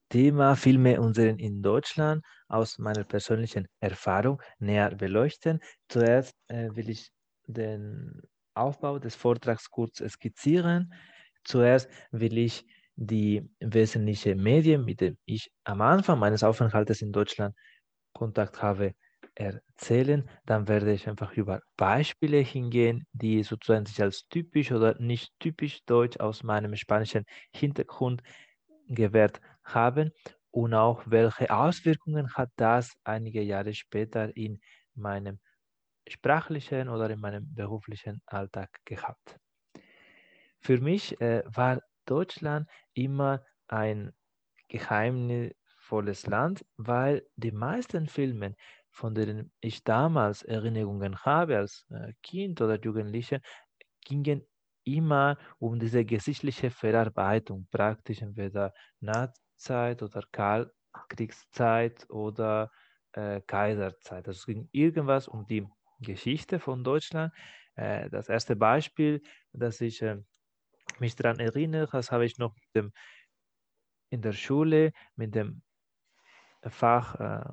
Thema 0.10 0.56
Filme 0.56 1.00
und 1.00 1.20
in 1.20 1.62
Deutschland 1.62 2.26
aus 2.48 2.80
meiner 2.80 3.04
persönlichen 3.04 3.68
Erfahrung 3.80 4.42
näher 4.58 4.96
beleuchten. 4.96 5.60
Zuerst 5.88 6.34
äh, 6.48 6.70
will 6.74 6.90
ich 6.90 7.12
den 7.46 8.24
Aufbau 8.56 8.98
des 8.98 9.14
Vortrags 9.14 9.70
kurz 9.70 10.02
skizzieren. 10.08 10.92
Zuerst 11.44 11.88
will 12.10 12.40
ich 12.40 12.66
die 12.96 13.48
wesentlichen 13.60 14.42
Medien, 14.42 14.84
mit 14.84 15.02
denen 15.02 15.20
ich 15.26 15.52
am 15.64 15.82
Anfang 15.82 16.18
meines 16.18 16.42
Aufenthaltes 16.44 17.04
in 17.04 17.12
Deutschland 17.12 17.56
Kontakt 18.14 18.64
habe, 18.64 18.96
erzählen. 19.38 20.30
Dann 20.46 20.68
werde 20.68 20.92
ich 20.94 21.08
einfach 21.08 21.34
über 21.34 21.62
Beispiele 21.78 22.38
hingehen, 22.40 23.06
die 23.14 23.44
sozusagen 23.44 23.86
sich 23.86 24.02
als 24.02 24.28
typisch 24.28 24.72
oder 24.72 25.00
nicht 25.00 25.34
typisch 25.40 25.84
deutsch 25.86 26.20
aus 26.20 26.44
meinem 26.44 26.76
spanischen 26.76 27.26
Hintergrund 27.52 28.24
gewährt 28.88 29.42
haben 29.64 30.12
und 30.52 30.74
auch 30.74 31.04
welche 31.06 31.52
Auswirkungen 31.52 32.34
hat 32.34 32.50
das 32.56 32.94
einige 33.04 33.42
Jahre 33.42 33.74
später 33.74 34.36
in 34.36 34.60
meinem 34.96 35.40
sprachlichen 36.08 36.90
oder 36.90 37.10
in 37.10 37.20
meinem 37.20 37.54
beruflichen 37.54 38.22
Alltag 38.26 38.70
gehabt. 38.86 39.40
Für 40.60 40.80
mich 40.80 41.20
äh, 41.22 41.44
war 41.46 41.82
Deutschland 42.06 42.70
immer 42.94 43.44
ein 43.68 44.14
geheimnisvolles 44.70 46.28
Land, 46.28 46.66
weil 46.78 47.26
die 47.36 47.52
meisten 47.52 48.08
Filme, 48.08 48.56
von 48.98 49.14
denen 49.14 49.52
ich 49.62 49.84
damals 49.84 50.42
Erinnerungen 50.42 51.16
habe 51.24 51.58
als 51.58 51.86
äh, 51.92 52.14
Kind 52.24 52.60
oder 52.62 52.80
Jugendliche, 52.82 53.42
gingen 54.04 54.42
immer 54.86 55.38
um 55.60 55.78
diese 55.78 56.04
geschichtliche 56.04 56.72
Verarbeitung, 56.72 57.68
praktisch 57.70 58.24
entweder 58.24 58.74
Nazizeit 59.00 60.02
oder 60.02 60.24
Kriegszeit 61.10 62.10
oder 62.10 62.72
äh, 63.12 63.40
Kaiserzeit. 63.42 64.28
Also 64.28 64.40
es 64.40 64.46
ging 64.48 64.68
irgendwas 64.72 65.28
um 65.28 65.46
die 65.46 65.68
Geschichte 66.00 66.60
von 66.60 66.84
Deutschland. 66.84 67.32
Äh, 67.76 68.10
das 68.10 68.30
erste 68.30 68.56
Beispiel, 68.56 69.22
das 69.54 69.80
ich 69.80 70.02
äh, 70.02 70.18
mich 70.98 71.16
daran 71.16 71.40
erinnere, 71.40 71.92
das 71.92 72.12
habe 72.12 72.26
ich 72.26 72.40
noch 72.40 72.56
dem, 72.74 72.92
in 74.10 74.24
der 74.24 74.34
Schule 74.34 74.92
mit 75.16 75.36
dem 75.36 75.62
Fach 76.64 77.16
äh, 77.20 77.46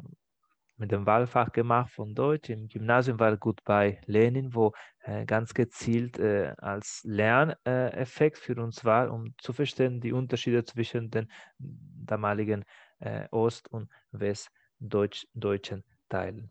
mit 0.76 0.92
dem 0.92 1.06
Wahlfach 1.06 1.52
gemacht 1.52 1.92
von 1.92 2.14
Deutsch. 2.14 2.50
Im 2.50 2.68
Gymnasium 2.68 3.18
war 3.20 3.36
gut 3.36 3.62
bei 3.64 4.00
Lenin, 4.06 4.54
wo 4.54 4.72
äh, 5.00 5.24
ganz 5.24 5.54
gezielt 5.54 6.18
äh, 6.18 6.54
als 6.58 7.00
Lerneffekt 7.04 8.38
für 8.38 8.56
uns 8.62 8.84
war, 8.84 9.12
um 9.12 9.34
zu 9.38 9.52
verstehen 9.52 10.00
die 10.00 10.12
Unterschiede 10.12 10.64
zwischen 10.64 11.10
den 11.10 11.30
damaligen 11.58 12.64
äh, 13.00 13.28
Ost- 13.30 13.68
und 13.70 13.88
Westdeutschen 14.12 15.84
Teilen. 16.08 16.50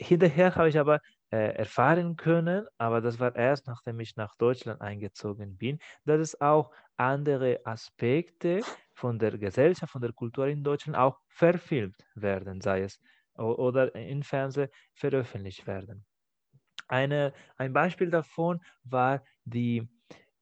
Hinterher 0.00 0.54
habe 0.54 0.68
ich 0.68 0.78
aber 0.78 1.00
äh, 1.30 1.54
erfahren 1.56 2.16
können, 2.16 2.66
aber 2.78 3.00
das 3.00 3.18
war 3.18 3.34
erst 3.34 3.66
nachdem 3.66 4.00
ich 4.00 4.16
nach 4.16 4.34
Deutschland 4.36 4.80
eingezogen 4.80 5.56
bin, 5.56 5.78
dass 6.04 6.20
es 6.20 6.40
auch 6.40 6.70
andere 6.96 7.60
Aspekte 7.64 8.60
von 8.94 9.18
der 9.18 9.36
Gesellschaft, 9.38 9.92
von 9.92 10.02
der 10.02 10.12
Kultur 10.12 10.46
in 10.46 10.62
Deutschland 10.64 10.96
auch 10.96 11.18
verfilmt 11.28 11.96
werden, 12.14 12.60
sei 12.60 12.82
es 12.82 13.00
oder 13.38 13.94
im 13.94 14.22
Fernsehen 14.22 14.68
veröffentlicht 14.94 15.66
werden. 15.66 16.04
Eine, 16.88 17.34
ein 17.56 17.72
Beispiel 17.72 18.10
davon 18.10 18.60
war 18.84 19.22
die, 19.44 19.88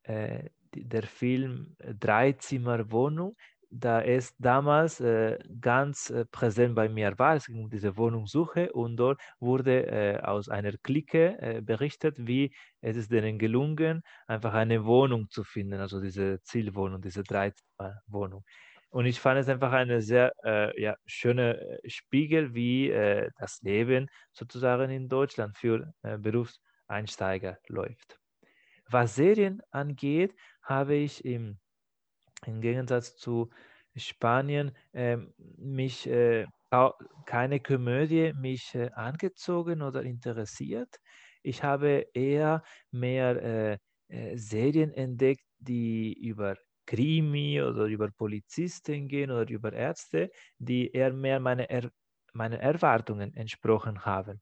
äh, 0.04 0.48
der 0.74 1.02
Film 1.02 1.76
Dreizimmerwohnung, 1.78 3.36
da 3.70 4.00
es 4.02 4.36
damals 4.38 5.00
äh, 5.00 5.38
ganz 5.60 6.10
äh, 6.10 6.24
präsent 6.26 6.74
bei 6.74 6.88
mir 6.88 7.18
war. 7.18 7.34
Es 7.36 7.46
ging 7.46 7.64
um 7.64 7.70
diese 7.70 7.96
Wohnungssuche 7.96 8.72
und 8.72 8.96
dort 8.96 9.20
wurde 9.40 9.86
äh, 9.86 10.20
aus 10.20 10.48
einer 10.48 10.72
Clique 10.78 11.36
äh, 11.40 11.60
berichtet, 11.62 12.16
wie 12.18 12.54
es 12.80 12.96
ist 12.96 13.10
denen 13.10 13.38
gelungen, 13.38 14.02
einfach 14.26 14.54
eine 14.54 14.84
Wohnung 14.84 15.28
zu 15.30 15.42
finden, 15.44 15.80
also 15.80 16.00
diese 16.00 16.40
Zielwohnung, 16.42 17.02
diese 17.02 17.24
Dreizimmerwohnung. 17.24 18.44
Und 18.90 19.06
ich 19.06 19.20
fand 19.20 19.38
es 19.40 19.48
einfach 19.48 19.72
eine 19.72 20.00
sehr 20.00 20.32
äh, 20.44 20.80
ja, 20.80 20.96
schöne 21.06 21.60
äh, 21.82 21.90
Spiegel, 21.90 22.54
wie 22.54 22.90
äh, 22.90 23.30
das 23.38 23.60
Leben 23.62 24.08
sozusagen 24.32 24.90
in 24.90 25.08
Deutschland 25.08 25.56
für 25.56 25.92
äh, 26.02 26.18
Berufseinsteiger 26.18 27.58
läuft. 27.68 28.18
Was 28.88 29.16
Serien 29.16 29.60
angeht, 29.70 30.34
habe 30.62 30.94
ich 30.94 31.24
im, 31.24 31.58
im 32.46 32.60
Gegensatz 32.60 33.16
zu 33.16 33.50
Spanien 33.96 34.76
ähm, 34.92 35.34
mich 35.38 36.06
äh, 36.06 36.46
keine 37.24 37.60
Komödie 37.60 38.32
mich 38.34 38.74
äh, 38.74 38.90
angezogen 38.92 39.82
oder 39.82 40.02
interessiert. 40.02 40.96
Ich 41.42 41.62
habe 41.62 42.06
eher 42.12 42.62
mehr 42.90 43.78
Serien 44.34 44.92
entdeckt, 44.92 45.44
die 45.58 46.12
über 46.12 46.56
Krimi 46.86 47.60
oder 47.60 47.84
über 47.84 48.10
Polizisten 48.10 49.08
gehen 49.08 49.30
oder 49.30 49.48
über 49.50 49.72
Ärzte, 49.72 50.30
die 50.58 50.90
eher 50.92 51.12
mehr 51.12 51.40
meine, 51.40 51.68
er 51.68 51.90
meine 52.32 52.60
Erwartungen 52.60 53.34
entsprochen 53.34 54.04
haben. 54.04 54.40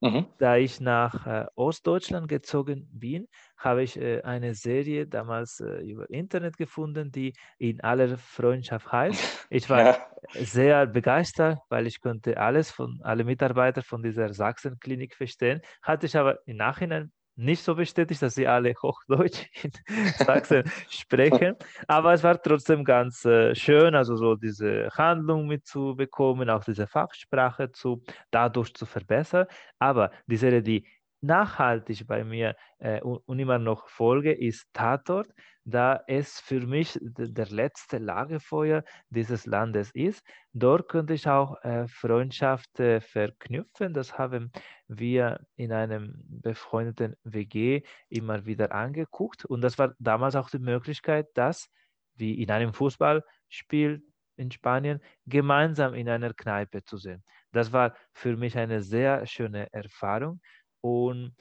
Mhm. 0.00 0.26
Da 0.38 0.56
ich 0.56 0.80
nach 0.80 1.26
äh, 1.26 1.46
Ostdeutschland 1.54 2.26
gezogen 2.26 2.88
bin, 2.90 3.28
habe 3.56 3.84
ich 3.84 3.96
äh, 3.96 4.20
eine 4.22 4.54
Serie 4.54 5.06
damals 5.06 5.60
äh, 5.60 5.80
über 5.82 6.10
Internet 6.10 6.56
gefunden, 6.56 7.12
die 7.12 7.34
in 7.58 7.80
aller 7.80 8.18
Freundschaft 8.18 8.90
heißt. 8.90 9.22
Ich 9.50 9.68
war, 9.70 9.84
ja. 9.84 9.96
sehr 10.40 10.86
begeistert, 10.86 11.58
weil 11.68 11.86
ich 11.86 12.00
konnte 12.00 12.38
alles 12.38 12.70
von 12.70 13.00
alle 13.02 13.22
Mitarbeiter 13.22 13.82
von 13.82 14.02
dieser 14.02 14.32
Sachsenklinik 14.32 15.14
verstehen. 15.14 15.60
Hatte 15.82 16.06
ich 16.06 16.16
aber 16.16 16.38
im 16.46 16.56
Nachhinein 16.56 17.12
nicht 17.36 17.62
so 17.62 17.74
bestätigt, 17.74 18.22
dass 18.22 18.34
sie 18.34 18.46
alle 18.46 18.74
Hochdeutsch 18.82 19.46
in 19.62 19.72
Sachsen 20.18 20.64
sprechen. 20.88 21.56
Aber 21.88 22.12
es 22.12 22.22
war 22.22 22.40
trotzdem 22.40 22.84
ganz 22.84 23.24
äh, 23.24 23.54
schön, 23.54 23.94
also 23.94 24.16
so 24.16 24.36
diese 24.36 24.88
Handlung 24.92 25.46
mitzubekommen, 25.46 26.50
auch 26.50 26.64
diese 26.64 26.86
Fachsprache 26.86 27.72
zu 27.72 28.02
dadurch 28.30 28.74
zu 28.74 28.86
verbessern. 28.86 29.46
Aber 29.78 30.10
diese, 30.26 30.62
die 30.62 30.86
nachhaltig 31.22 32.06
bei 32.06 32.24
mir 32.24 32.56
äh, 32.78 33.00
und 33.00 33.38
immer 33.38 33.58
noch 33.58 33.88
folge, 33.88 34.32
ist 34.32 34.66
Tatort, 34.72 35.28
da 35.64 36.02
es 36.08 36.40
für 36.40 36.60
mich 36.60 36.98
der 37.00 37.46
letzte 37.46 37.98
Lagerfeuer 37.98 38.82
dieses 39.10 39.46
Landes 39.46 39.92
ist. 39.92 40.24
Dort 40.52 40.88
könnte 40.88 41.14
ich 41.14 41.28
auch 41.28 41.62
äh, 41.62 41.86
Freundschaft 41.86 42.80
äh, 42.80 43.00
verknüpfen. 43.00 43.94
Das 43.94 44.18
haben 44.18 44.50
wir 44.88 45.46
in 45.56 45.72
einem 45.72 46.31
befreundeten 46.42 47.16
WG 47.24 47.82
immer 48.08 48.44
wieder 48.46 48.72
angeguckt. 48.72 49.44
Und 49.44 49.62
das 49.62 49.78
war 49.78 49.94
damals 49.98 50.36
auch 50.36 50.50
die 50.50 50.58
Möglichkeit, 50.58 51.28
dass, 51.34 51.70
wie 52.14 52.42
in 52.42 52.50
einem 52.50 52.72
Fußballspiel 52.72 54.02
in 54.36 54.50
Spanien, 54.50 55.00
gemeinsam 55.26 55.94
in 55.94 56.08
einer 56.08 56.34
Kneipe 56.34 56.82
zu 56.84 56.96
sehen. 56.96 57.22
Das 57.52 57.72
war 57.72 57.94
für 58.12 58.36
mich 58.36 58.56
eine 58.56 58.82
sehr 58.82 59.26
schöne 59.26 59.72
Erfahrung. 59.72 60.40
Und 60.80 61.34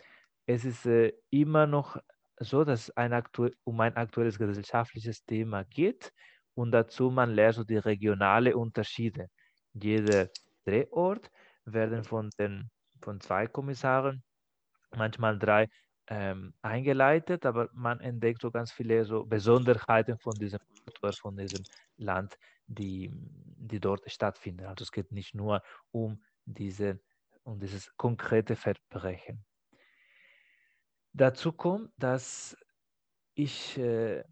es 0.45 0.65
ist 0.65 0.85
äh, 0.85 1.13
immer 1.29 1.67
noch 1.67 1.97
so, 2.39 2.63
dass 2.63 2.89
ein 2.97 3.23
um 3.63 3.79
ein 3.79 3.95
aktuelles 3.95 4.37
gesellschaftliches 4.37 5.23
Thema 5.25 5.63
geht 5.63 6.11
und 6.53 6.71
dazu 6.71 7.09
man 7.09 7.31
lernt 7.31 7.55
so 7.55 7.63
die 7.63 7.77
regionalen 7.77 8.53
Unterschiede. 8.53 9.29
Jeder 9.73 10.29
Drehort 10.65 11.31
werden 11.65 12.03
von, 12.03 12.29
den, 12.37 12.69
von 13.01 13.19
zwei 13.19 13.47
Kommissaren, 13.47 14.23
manchmal 14.95 15.37
drei, 15.39 15.67
ähm, 16.07 16.53
eingeleitet, 16.61 17.45
aber 17.45 17.69
man 17.73 17.99
entdeckt 18.01 18.41
so 18.41 18.51
ganz 18.51 18.71
viele 18.71 19.05
so 19.05 19.25
Besonderheiten 19.25 20.17
von 20.17 20.37
diesem 20.37 20.59
von 21.21 21.37
diesem 21.37 21.65
Land, 21.97 22.37
die, 22.67 23.09
die 23.13 23.79
dort 23.79 24.09
stattfinden. 24.11 24.65
Also 24.65 24.83
es 24.83 24.91
geht 24.91 25.11
nicht 25.11 25.35
nur 25.35 25.61
um 25.91 26.21
diese 26.45 26.99
um 27.43 27.59
dieses 27.59 27.95
konkrete 27.97 28.55
Verbrechen. 28.55 29.45
Dazu 31.13 31.51
kommt, 31.51 31.91
dass 31.97 32.57
ich 33.33 33.77
äh, 33.77 34.23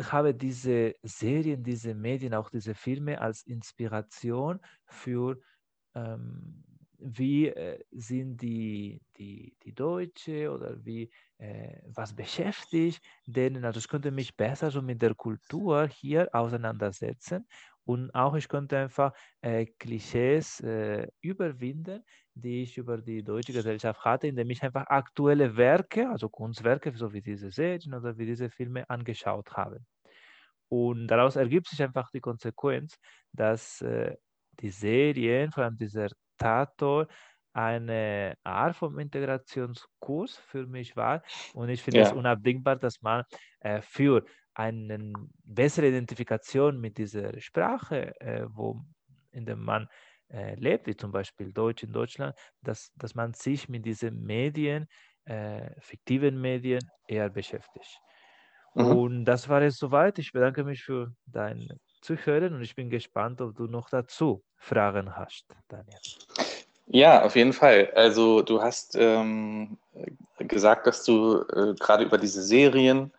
habe 0.00 0.34
diese 0.34 0.94
Serien, 1.02 1.62
diese 1.62 1.94
Medien, 1.94 2.34
auch 2.34 2.50
diese 2.50 2.74
Filme 2.74 3.20
als 3.20 3.42
Inspiration 3.42 4.60
für 4.86 5.38
ähm, 5.94 6.64
wie 7.04 7.48
äh, 7.48 7.78
sind 7.90 8.40
die, 8.40 9.00
die, 9.18 9.56
die 9.62 9.74
Deutsche 9.74 10.50
oder 10.50 10.82
wie, 10.84 11.10
äh, 11.38 11.78
was 11.86 12.14
beschäftigt 12.14 13.04
denen. 13.26 13.64
Also 13.64 13.78
ich 13.78 13.88
könnte 13.88 14.10
mich 14.10 14.36
besser 14.36 14.70
so 14.70 14.80
mit 14.82 15.02
der 15.02 15.14
Kultur 15.14 15.86
hier 15.88 16.28
auseinandersetzen 16.32 17.46
und 17.84 18.14
auch 18.14 18.34
ich 18.34 18.48
könnte 18.48 18.78
einfach 18.78 19.12
äh, 19.42 19.66
Klischees 19.66 20.60
äh, 20.60 21.06
überwinden, 21.20 22.02
die 22.34 22.62
ich 22.62 22.78
über 22.78 22.98
die 22.98 23.22
deutsche 23.22 23.52
Gesellschaft 23.52 24.02
hatte, 24.04 24.26
indem 24.26 24.50
ich 24.50 24.62
einfach 24.62 24.86
aktuelle 24.86 25.56
Werke, 25.56 26.08
also 26.08 26.28
Kunstwerke, 26.30 26.92
so 26.96 27.12
wie 27.12 27.20
diese 27.20 27.50
Serien 27.50 27.94
oder 27.94 28.16
wie 28.16 28.26
diese 28.26 28.48
Filme 28.48 28.88
angeschaut 28.88 29.52
habe. 29.52 29.80
Und 30.68 31.08
daraus 31.08 31.36
ergibt 31.36 31.68
sich 31.68 31.82
einfach 31.82 32.10
die 32.10 32.20
Konsequenz, 32.20 32.96
dass 33.32 33.82
äh, 33.82 34.16
die 34.60 34.70
Serien, 34.70 35.52
vor 35.52 35.64
allem 35.64 35.76
dieser 35.76 36.08
Tator, 36.38 37.08
eine 37.52 38.36
Art 38.42 38.76
von 38.76 38.98
Integrationskurs 38.98 40.36
für 40.36 40.66
mich 40.66 40.96
war. 40.96 41.22
Und 41.52 41.68
ich 41.68 41.82
finde 41.82 42.00
ja. 42.00 42.06
es 42.06 42.12
unabdingbar, 42.12 42.76
dass 42.76 43.00
man 43.00 43.24
äh, 43.60 43.80
für 43.80 44.24
eine 44.54 45.12
bessere 45.44 45.88
Identifikation 45.88 46.80
mit 46.80 46.98
dieser 46.98 47.40
Sprache, 47.40 48.18
äh, 48.20 48.46
wo, 48.48 48.80
in 49.30 49.46
der 49.46 49.56
man 49.56 49.88
äh, 50.28 50.54
lebt, 50.56 50.86
wie 50.86 50.96
zum 50.96 51.12
Beispiel 51.12 51.52
Deutsch 51.52 51.82
in 51.84 51.92
Deutschland, 51.92 52.34
dass, 52.62 52.92
dass 52.96 53.14
man 53.14 53.34
sich 53.34 53.68
mit 53.68 53.84
diesen 53.84 54.22
Medien, 54.22 54.86
äh, 55.24 55.70
fiktiven 55.80 56.40
Medien, 56.40 56.82
eher 57.06 57.30
beschäftigt. 57.30 58.00
Mhm. 58.74 58.86
Und 58.86 59.24
das 59.24 59.48
war 59.48 59.62
es 59.62 59.76
soweit. 59.76 60.18
Ich 60.18 60.32
bedanke 60.32 60.64
mich 60.64 60.82
für 60.82 61.14
Zuhören 62.04 62.54
und 62.54 62.60
ich 62.60 62.76
bin 62.76 62.90
gespannt, 62.90 63.40
ob 63.40 63.56
du 63.56 63.64
noch 63.64 63.88
dazu 63.88 64.44
Fragen 64.58 65.16
hast, 65.16 65.46
Daniel. 65.68 65.98
Ja, 66.86 67.22
auf 67.22 67.34
jeden 67.34 67.54
Fall. 67.54 67.90
Also 67.94 68.42
du 68.42 68.60
hast 68.60 68.94
ähm, 68.94 69.78
gesagt, 70.36 70.86
dass 70.86 71.04
du 71.04 71.38
äh, 71.50 71.74
gerade 71.80 72.04
über 72.04 72.18
diese 72.18 72.42
Serien 72.42 73.10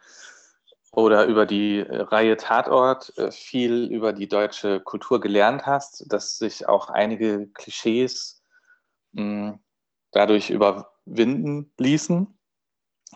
oder 0.91 1.25
über 1.25 1.47
die 1.47 1.81
Reihe 1.81 2.37
Tatort 2.37 3.11
äh, 3.17 3.31
viel 3.31 3.85
über 3.85 4.13
die 4.13 4.27
deutsche 4.27 4.79
Kultur 4.81 5.19
gelernt 5.19 5.65
hast, 5.65 6.05
dass 6.13 6.37
sich 6.37 6.69
auch 6.69 6.89
einige 6.89 7.47
Klischees 7.55 8.43
mh, 9.13 9.23
hm, 9.23 9.59
dadurch 10.11 10.51
überwinden 10.51 11.73
ließen. 11.79 12.37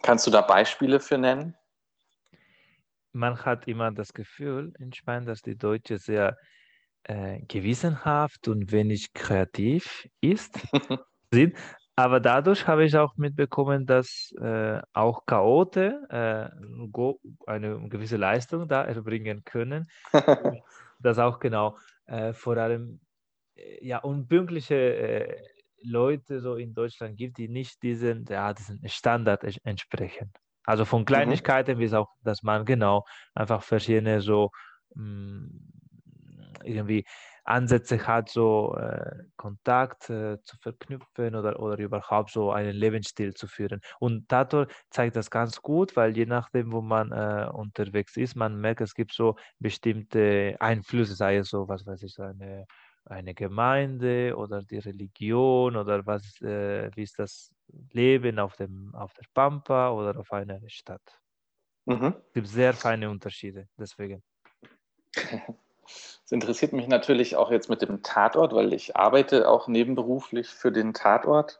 Kannst 0.02 0.26
du 0.26 0.32
da 0.32 0.42
Beispiele 0.42 1.00
für 1.00 1.20
nennen? 1.20 1.56
Man 3.12 3.38
hat 3.46 3.68
immer 3.68 3.92
das 3.92 4.14
Gefühl 4.14 4.74
in 4.80 4.94
Spanien, 4.94 5.26
dass 5.26 5.42
die 5.42 5.58
Deutsche 5.58 5.98
sehr 5.98 6.38
äh, 7.04 7.42
gewissenhaft 7.48 8.48
und 8.48 8.72
wenig 8.72 9.14
kreativ 9.14 10.08
ist, 10.22 10.60
sind. 11.34 11.58
Aber 11.96 12.20
dadurch 12.22 12.66
habe 12.66 12.86
ich 12.86 12.96
auch 12.96 13.18
mitbekommen, 13.18 13.86
dass 13.86 14.32
äh, 14.40 14.80
auch 14.94 15.26
Chaote 15.26 16.00
äh, 16.10 16.50
eine 17.46 17.90
gewisse 17.90 18.16
Leistung 18.16 18.68
da 18.68 18.84
erbringen 18.84 19.44
können. 19.44 19.88
dass 21.00 21.18
auch 21.18 21.40
genau 21.40 21.78
äh, 22.06 22.34
vor 22.34 22.58
allem 22.58 23.00
äh, 23.56 23.86
ja, 23.86 24.00
unpünktliche 24.00 24.76
äh, 24.76 25.44
Leute 25.82 26.42
so 26.42 26.56
in 26.56 26.74
Deutschland 26.74 27.18
gibt, 27.18 27.38
die 27.38 27.48
nicht 27.48 27.82
diesen, 27.84 28.26
ja, 28.28 28.54
diesen 28.54 28.88
Standard 28.88 29.44
entsprechen. 29.64 30.32
Also 30.70 30.86
von 30.86 31.02
mhm. 31.02 31.06
Kleinigkeiten 31.06 31.76
mhm. 31.78 31.80
bis 31.80 31.94
auch, 31.96 32.10
dass 32.24 32.44
man 32.44 32.64
genau 32.64 33.04
einfach 33.34 33.64
verschiedene 33.64 34.22
so 34.22 34.52
mm, 34.94 35.48
irgendwie 36.64 37.06
Ansätze 37.44 38.06
hat, 38.06 38.30
so 38.30 38.76
äh, 38.78 39.24
Kontakt 39.36 40.12
äh, 40.12 40.38
zu 40.44 40.58
verknüpfen 40.58 41.34
oder, 41.34 41.60
oder 41.60 41.80
überhaupt 41.80 42.30
so 42.30 42.52
einen 42.52 42.76
Lebensstil 42.76 43.34
zu 43.34 43.48
führen. 43.48 43.82
Und 44.00 44.30
Tator 44.30 44.68
zeigt 44.92 45.16
das 45.16 45.32
ganz 45.32 45.60
gut, 45.60 45.96
weil 45.96 46.16
je 46.16 46.28
nachdem, 46.28 46.72
wo 46.72 46.82
man 46.82 47.12
äh, 47.12 47.50
unterwegs 47.52 48.16
ist, 48.16 48.36
man 48.36 48.62
merkt, 48.62 48.82
es 48.82 48.94
gibt 48.94 49.14
so 49.14 49.38
bestimmte 49.58 50.56
Einflüsse, 50.60 51.16
sei 51.16 51.38
es 51.38 51.50
so, 51.50 51.68
was 51.68 51.88
weiß 51.88 52.04
ich, 52.04 52.20
eine, 52.20 52.68
eine 53.10 53.34
Gemeinde 53.34 54.36
oder 54.38 54.62
die 54.62 54.78
Religion 54.80 55.76
oder 55.76 56.06
was, 56.06 56.42
äh, 56.42 56.90
wie 56.96 57.04
ist 57.04 57.20
das 57.20 57.52
Leben 57.92 58.40
auf, 58.40 58.56
dem, 58.56 58.94
auf 58.96 59.14
der 59.14 59.26
Pampa 59.34 59.92
oder 59.92 60.20
auf 60.20 60.32
einer 60.32 60.60
Stadt. 60.68 61.20
Mhm. 61.86 62.16
Es 62.28 62.34
gibt 62.34 62.48
sehr 62.48 62.74
feine 62.74 63.10
Unterschiede, 63.10 63.68
deswegen. 63.78 64.24
Es 66.24 66.32
interessiert 66.32 66.74
mich 66.74 66.88
natürlich 66.88 67.36
auch 67.36 67.50
jetzt 67.50 67.68
mit 67.68 67.82
dem 67.82 68.04
Tatort, 68.04 68.54
weil 68.54 68.74
ich 68.74 68.96
arbeite 68.96 69.50
auch 69.50 69.68
nebenberuflich 69.68 70.48
für 70.48 70.72
den 70.72 70.94
Tatort 70.94 71.60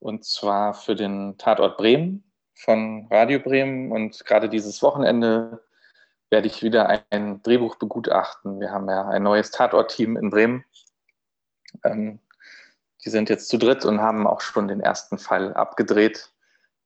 und 0.00 0.24
zwar 0.24 0.74
für 0.74 0.96
den 0.96 1.38
Tatort 1.38 1.76
Bremen 1.76 2.24
von 2.54 3.06
Radio 3.08 3.38
Bremen 3.38 3.92
und 3.92 4.24
gerade 4.24 4.48
dieses 4.48 4.82
Wochenende 4.82 5.62
werde 6.30 6.46
ich 6.46 6.62
wieder 6.62 7.02
ein 7.10 7.42
Drehbuch 7.42 7.76
begutachten. 7.76 8.60
Wir 8.60 8.70
haben 8.70 8.88
ja 8.88 9.08
ein 9.08 9.22
neues 9.22 9.50
Tatort-Team 9.50 10.16
in 10.16 10.30
Bremen. 10.30 10.64
Ähm, 11.84 12.20
die 13.04 13.10
sind 13.10 13.28
jetzt 13.28 13.48
zu 13.48 13.58
dritt 13.58 13.84
und 13.84 14.00
haben 14.00 14.26
auch 14.26 14.40
schon 14.40 14.68
den 14.68 14.80
ersten 14.80 15.18
Fall 15.18 15.54
abgedreht. 15.54 16.32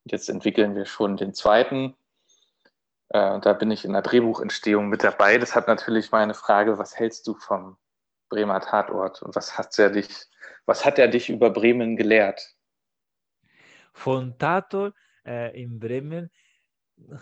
Und 0.03 0.11
jetzt 0.11 0.29
entwickeln 0.29 0.75
wir 0.75 0.85
schon 0.85 1.17
den 1.17 1.33
zweiten. 1.33 1.95
Äh, 3.09 3.39
da 3.39 3.53
bin 3.53 3.69
ich 3.71 3.85
in 3.85 3.93
der 3.93 4.01
Drehbuchentstehung 4.01 4.87
mit 4.87 5.03
dabei. 5.03 5.37
Das 5.37 5.55
hat 5.55 5.67
natürlich 5.67 6.11
meine 6.11 6.33
Frage, 6.33 6.77
was 6.77 6.97
hältst 6.97 7.27
du 7.27 7.35
vom 7.35 7.77
Bremer 8.29 8.61
Tatort 8.61 9.21
und 9.21 9.35
was 9.35 9.57
hat 9.57 9.77
er 9.77 9.91
dich, 9.91 10.09
was 10.65 10.85
hat 10.85 10.97
er 10.97 11.07
dich 11.07 11.29
über 11.29 11.51
Bremen 11.51 11.95
gelehrt? 11.95 12.55
Von 13.93 14.37
Tatort 14.39 14.95
äh, 15.25 15.61
in 15.61 15.79
Bremen 15.79 16.31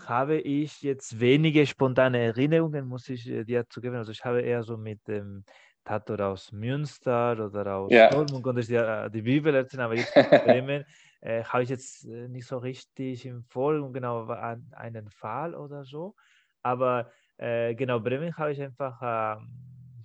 habe 0.06 0.38
ich 0.40 0.82
jetzt 0.82 1.20
wenige 1.20 1.66
spontane 1.66 2.18
Erinnerungen, 2.18 2.86
muss 2.86 3.08
ich 3.08 3.28
äh, 3.28 3.44
dir 3.44 3.68
zugeben. 3.68 3.96
Also 3.96 4.12
ich 4.12 4.24
habe 4.24 4.40
eher 4.42 4.62
so 4.62 4.76
mit 4.76 5.06
dem 5.08 5.44
Tatort 5.84 6.20
aus 6.22 6.52
Münster 6.52 7.32
oder 7.44 7.76
aus 7.76 7.96
ja. 7.96 8.08
Dortmund 8.08 8.42
konnte 8.44 8.60
ich 8.62 8.68
dir 8.68 8.86
äh, 9.06 9.10
die 9.10 9.22
Bibel 9.22 9.54
erzählen, 9.54 9.82
aber 9.82 9.96
jetzt 9.96 10.16
in 10.16 10.26
Bremen 10.42 10.84
äh, 11.20 11.44
habe 11.44 11.62
ich 11.64 11.68
jetzt 11.68 12.04
äh, 12.06 12.28
nicht 12.28 12.46
so 12.46 12.58
richtig 12.58 13.26
im 13.26 13.44
Folgen 13.44 13.92
genau 13.92 14.26
an 14.28 14.68
einen 14.72 15.10
Fall 15.10 15.54
oder 15.54 15.84
so. 15.84 16.14
Aber 16.62 17.12
äh, 17.36 17.74
genau, 17.74 18.00
Bremen 18.00 18.36
habe 18.36 18.52
ich 18.52 18.62
einfach 18.62 19.02
äh, 19.02 19.40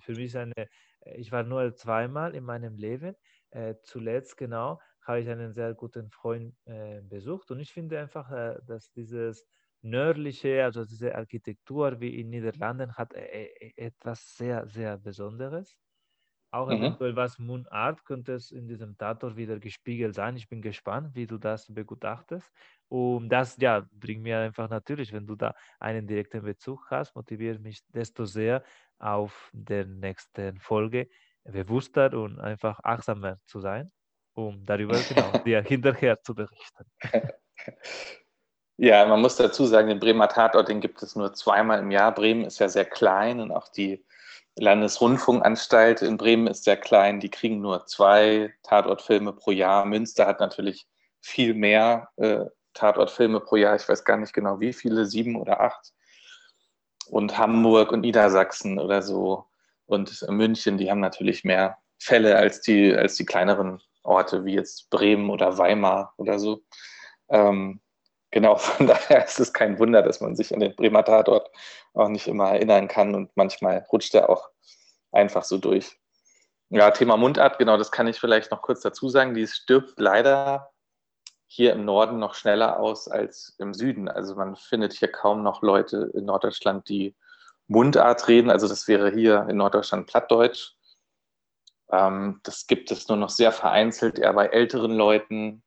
für 0.00 0.14
mich 0.14 0.36
eine 0.36 0.52
Ich 1.16 1.32
war 1.32 1.42
nur 1.44 1.74
zweimal 1.74 2.34
in 2.34 2.44
meinem 2.44 2.76
Leben. 2.76 3.14
Zuletzt 3.82 4.36
genau 4.36 4.80
habe 5.02 5.20
ich 5.20 5.28
einen 5.28 5.52
sehr 5.52 5.74
guten 5.74 6.10
Freund 6.10 6.54
besucht 7.08 7.50
und 7.50 7.58
ich 7.60 7.72
finde 7.72 7.98
einfach, 7.98 8.30
dass 8.66 8.92
dieses 8.92 9.44
nördliche, 9.82 10.64
also 10.64 10.84
diese 10.84 11.14
Architektur 11.14 12.00
wie 12.00 12.20
in 12.20 12.30
Niederlanden 12.30 12.94
hat 12.94 13.14
äh, 13.14 13.46
äh, 13.46 13.72
etwas 13.76 14.36
sehr, 14.36 14.66
sehr 14.66 14.98
Besonderes. 14.98 15.76
Auch 16.52 16.66
mhm. 16.66 16.78
eventuell 16.78 17.14
was 17.14 17.38
Mundart 17.38 18.04
könnte 18.04 18.34
es 18.34 18.50
in 18.50 18.66
diesem 18.66 18.98
Tatort 18.98 19.36
wieder 19.36 19.58
gespiegelt 19.60 20.14
sein. 20.14 20.36
Ich 20.36 20.48
bin 20.48 20.60
gespannt, 20.60 21.14
wie 21.14 21.26
du 21.26 21.38
das 21.38 21.72
begutachtest. 21.72 22.50
Und 22.88 23.28
das 23.28 23.56
ja, 23.58 23.86
bringt 23.92 24.22
mir 24.22 24.40
einfach 24.40 24.68
natürlich, 24.68 25.12
wenn 25.12 25.26
du 25.26 25.36
da 25.36 25.54
einen 25.78 26.08
direkten 26.08 26.42
Bezug 26.42 26.90
hast, 26.90 27.14
motiviert 27.14 27.60
mich 27.60 27.80
desto 27.88 28.24
sehr 28.24 28.64
auf 28.98 29.50
der 29.52 29.86
nächsten 29.86 30.58
Folge 30.58 31.08
bewusster 31.44 32.12
und 32.14 32.40
einfach 32.40 32.80
achtsamer 32.82 33.38
zu 33.46 33.60
sein, 33.60 33.92
um 34.34 34.64
darüber 34.66 34.98
genau 35.08 35.30
dir 35.46 35.62
hinterher 35.62 36.20
zu 36.20 36.34
berichten. 36.34 36.84
Ja, 38.82 39.04
man 39.04 39.20
muss 39.20 39.36
dazu 39.36 39.66
sagen, 39.66 39.88
den 39.88 40.00
Bremer 40.00 40.26
Tatort, 40.26 40.70
den 40.70 40.80
gibt 40.80 41.02
es 41.02 41.14
nur 41.14 41.34
zweimal 41.34 41.80
im 41.80 41.90
Jahr. 41.90 42.14
Bremen 42.14 42.44
ist 42.46 42.60
ja 42.60 42.68
sehr 42.70 42.86
klein 42.86 43.40
und 43.40 43.52
auch 43.52 43.68
die 43.68 44.02
Landesrundfunkanstalt 44.56 46.00
in 46.00 46.16
Bremen 46.16 46.46
ist 46.46 46.64
sehr 46.64 46.78
klein. 46.78 47.20
Die 47.20 47.28
kriegen 47.28 47.60
nur 47.60 47.84
zwei 47.84 48.54
Tatortfilme 48.62 49.34
pro 49.34 49.50
Jahr. 49.50 49.84
Münster 49.84 50.26
hat 50.26 50.40
natürlich 50.40 50.86
viel 51.20 51.52
mehr 51.52 52.08
äh, 52.16 52.46
Tatortfilme 52.72 53.40
pro 53.40 53.56
Jahr. 53.56 53.76
Ich 53.76 53.86
weiß 53.86 54.02
gar 54.06 54.16
nicht 54.16 54.32
genau 54.32 54.60
wie 54.60 54.72
viele, 54.72 55.04
sieben 55.04 55.36
oder 55.36 55.60
acht. 55.60 55.92
Und 57.06 57.36
Hamburg 57.36 57.92
und 57.92 58.00
Niedersachsen 58.00 58.78
oder 58.78 59.02
so 59.02 59.44
und 59.84 60.26
München, 60.30 60.78
die 60.78 60.90
haben 60.90 61.00
natürlich 61.00 61.44
mehr 61.44 61.76
Fälle 61.98 62.34
als 62.36 62.62
die, 62.62 62.96
als 62.96 63.16
die 63.16 63.26
kleineren 63.26 63.82
Orte 64.04 64.46
wie 64.46 64.54
jetzt 64.54 64.88
Bremen 64.88 65.28
oder 65.28 65.58
Weimar 65.58 66.14
oder 66.16 66.38
so. 66.38 66.62
Ähm, 67.28 67.82
genau, 68.30 68.56
von 68.56 68.86
daher 68.86 69.24
ist 69.24 69.40
es 69.40 69.52
kein 69.52 69.78
Wunder, 69.78 70.02
dass 70.02 70.20
man 70.20 70.36
sich 70.36 70.52
an 70.54 70.60
den 70.60 70.74
Bremer 70.74 71.04
Tatort 71.04 71.50
auch 71.94 72.08
nicht 72.08 72.26
immer 72.26 72.50
erinnern 72.50 72.88
kann 72.88 73.14
und 73.14 73.30
manchmal 73.36 73.86
rutscht 73.92 74.14
er 74.14 74.30
auch 74.30 74.48
einfach 75.12 75.44
so 75.44 75.58
durch. 75.58 75.98
Ja, 76.68 76.90
Thema 76.92 77.16
Mundart, 77.16 77.58
genau, 77.58 77.76
das 77.76 77.90
kann 77.90 78.06
ich 78.06 78.20
vielleicht 78.20 78.52
noch 78.52 78.62
kurz 78.62 78.80
dazu 78.80 79.08
sagen. 79.08 79.34
Die 79.34 79.46
stirbt 79.48 79.98
leider 79.98 80.70
hier 81.48 81.72
im 81.72 81.84
Norden 81.84 82.20
noch 82.20 82.34
schneller 82.34 82.78
aus 82.78 83.08
als 83.08 83.56
im 83.58 83.74
Süden. 83.74 84.08
Also 84.08 84.36
man 84.36 84.54
findet 84.54 84.92
hier 84.92 85.10
kaum 85.10 85.42
noch 85.42 85.62
Leute 85.62 86.12
in 86.14 86.26
Norddeutschland, 86.26 86.88
die 86.88 87.16
Mundart 87.66 88.28
reden. 88.28 88.50
Also 88.50 88.68
das 88.68 88.86
wäre 88.86 89.10
hier 89.10 89.48
in 89.50 89.56
Norddeutschland 89.56 90.06
Plattdeutsch. 90.06 90.74
Ähm, 91.90 92.38
das 92.44 92.68
gibt 92.68 92.92
es 92.92 93.08
nur 93.08 93.16
noch 93.16 93.30
sehr 93.30 93.50
vereinzelt, 93.50 94.20
eher 94.20 94.32
bei 94.32 94.46
älteren 94.46 94.92
Leuten. 94.92 95.64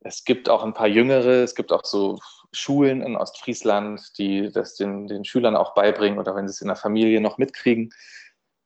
Es 0.00 0.24
gibt 0.24 0.48
auch 0.48 0.64
ein 0.64 0.74
paar 0.74 0.88
Jüngere. 0.88 1.42
Es 1.42 1.54
gibt 1.54 1.72
auch 1.72 1.84
so 1.84 2.18
Schulen 2.52 3.02
in 3.02 3.16
Ostfriesland, 3.16 4.18
die 4.18 4.50
das 4.50 4.74
den, 4.74 5.06
den 5.06 5.24
Schülern 5.24 5.56
auch 5.56 5.74
beibringen 5.74 6.18
oder 6.18 6.34
wenn 6.34 6.48
sie 6.48 6.52
es 6.52 6.60
in 6.60 6.68
der 6.68 6.76
Familie 6.76 7.20
noch 7.20 7.38
mitkriegen. 7.38 7.92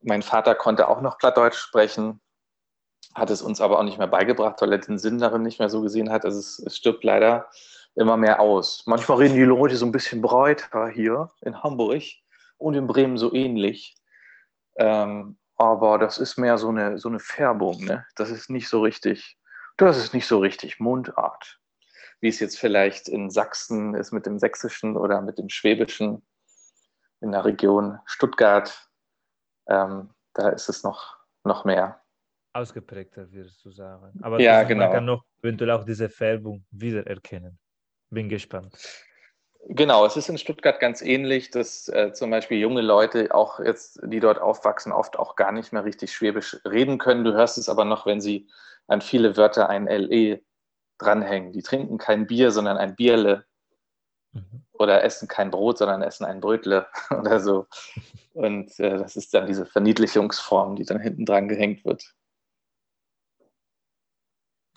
Mein 0.01 0.23
Vater 0.23 0.55
konnte 0.55 0.89
auch 0.89 1.01
noch 1.01 1.19
Plattdeutsch 1.19 1.57
sprechen 1.57 2.21
hat 3.15 3.31
es 3.31 3.43
uns 3.43 3.61
aber 3.61 3.79
auch 3.79 3.85
nicht 3.85 3.99
mehr 3.99 4.09
beigebracht, 4.09 4.61
weil 4.61 4.73
er 4.73 4.79
den 4.79 4.99
Sinn 4.99 5.19
darin 5.19 5.43
nicht 5.43 5.59
mehr 5.59 5.71
so 5.71 5.81
gesehen 5.81 6.11
hat. 6.11 6.25
Also 6.25 6.39
es, 6.39 6.59
es 6.59 6.77
stirbt 6.77 7.05
leider 7.05 7.49
immer 7.95 8.17
mehr 8.17 8.41
aus. 8.41 8.83
Manchmal 8.87 9.19
reden 9.19 9.37
die 9.37 9.45
Leute 9.45 9.77
so 9.77 9.87
ein 9.87 9.93
bisschen 9.93 10.21
breiter 10.21 10.89
hier 10.89 11.31
in 11.43 11.63
Hamburg 11.63 12.03
und 12.59 12.75
in 12.75 12.87
Bremen 12.87 13.17
so 13.17 13.33
ähnlich. 13.33 13.95
Ähm, 14.77 15.39
aber 15.57 15.99
das 15.99 16.19
ist 16.19 16.37
mehr 16.37 16.59
so 16.59 16.69
eine, 16.69 16.99
so 16.99 17.09
eine 17.09 17.21
Färbung. 17.21 17.85
Ne? 17.85 18.05
Das 18.17 18.31
ist 18.31 18.51
nicht 18.51 18.69
so 18.69 18.81
richtig, 18.83 19.39
das 19.77 19.99
ist 19.99 20.15
nicht 20.15 20.27
so 20.27 20.39
richtig 20.39 20.81
Mundart. 20.81 21.61
Wie 22.21 22.29
es 22.29 22.41
jetzt 22.41 22.59
vielleicht 22.59 23.09
in 23.09 23.31
Sachsen 23.31 23.95
ist 23.95 24.13
mit 24.13 24.27
dem 24.27 24.39
Sächsischen 24.39 24.97
oder 24.97 25.21
mit 25.21 25.39
dem 25.39 25.49
Schwäbischen 25.49 26.27
in 27.21 27.33
der 27.33 27.45
Region 27.45 27.99
Stuttgart. 28.07 28.89
Ähm, 29.69 30.11
da 30.35 30.49
ist 30.49 30.69
es 30.69 30.83
noch, 30.83 31.17
noch 31.45 31.65
mehr 31.65 32.05
ausgeprägter, 32.55 33.31
würdest 33.33 33.65
du 33.65 33.71
sagen. 33.71 34.13
Aber 34.23 34.41
ja, 34.41 34.63
genau. 34.63 34.85
man 34.85 34.93
kann 34.93 35.05
noch 35.05 35.25
eventuell 35.43 35.71
auch 35.73 35.85
diese 35.85 36.09
Färbung 36.09 36.65
wiedererkennen. 36.71 37.59
Bin 38.11 38.29
gespannt. 38.29 38.77
Genau, 39.69 40.05
es 40.05 40.17
ist 40.17 40.29
in 40.29 40.39
Stuttgart 40.39 40.79
ganz 40.79 41.01
ähnlich, 41.01 41.51
dass 41.51 41.89
äh, 41.89 42.13
zum 42.13 42.31
Beispiel 42.31 42.59
junge 42.59 42.83
Leute, 42.83 43.35
auch 43.35 43.61
jetzt, 43.61 43.99
die 44.05 44.21
dort 44.21 44.39
aufwachsen, 44.39 44.93
oft 44.93 45.19
auch 45.19 45.37
gar 45.37 45.53
nicht 45.53 45.73
mehr 45.73 45.85
richtig 45.85 46.13
Schwäbisch 46.13 46.59
reden 46.67 46.99
können. 46.99 47.25
Du 47.25 47.33
hörst 47.33 47.57
es 47.57 47.69
aber 47.69 47.85
noch, 47.85 48.05
wenn 48.07 48.21
sie 48.21 48.49
an 48.87 49.01
viele 49.01 49.37
Wörter 49.37 49.69
ein 49.69 49.87
LE 49.87 50.41
dranhängen. 50.99 51.53
Die 51.53 51.63
trinken 51.63 51.99
kein 51.99 52.27
Bier, 52.27 52.51
sondern 52.51 52.77
ein 52.77 52.97
Bierle. 52.97 53.45
Mhm. 54.33 54.65
Oder 54.73 55.05
essen 55.05 55.29
kein 55.29 55.51
Brot, 55.51 55.79
sondern 55.79 56.03
essen 56.03 56.25
ein 56.25 56.41
Brötle 56.41 56.87
oder 57.11 57.41
so. 57.41 57.67
Und 58.33 58.79
äh, 58.81 58.99
das 58.99 59.17
ist 59.17 59.33
dann 59.33 59.47
diese 59.47 59.67
Verniedlichungsform, 59.67 60.77
die 60.77 60.85
dann 60.85 61.01
hinten 61.01 61.25
dran 61.25 61.49
gehängt 61.49 61.85
wird. 61.85 62.15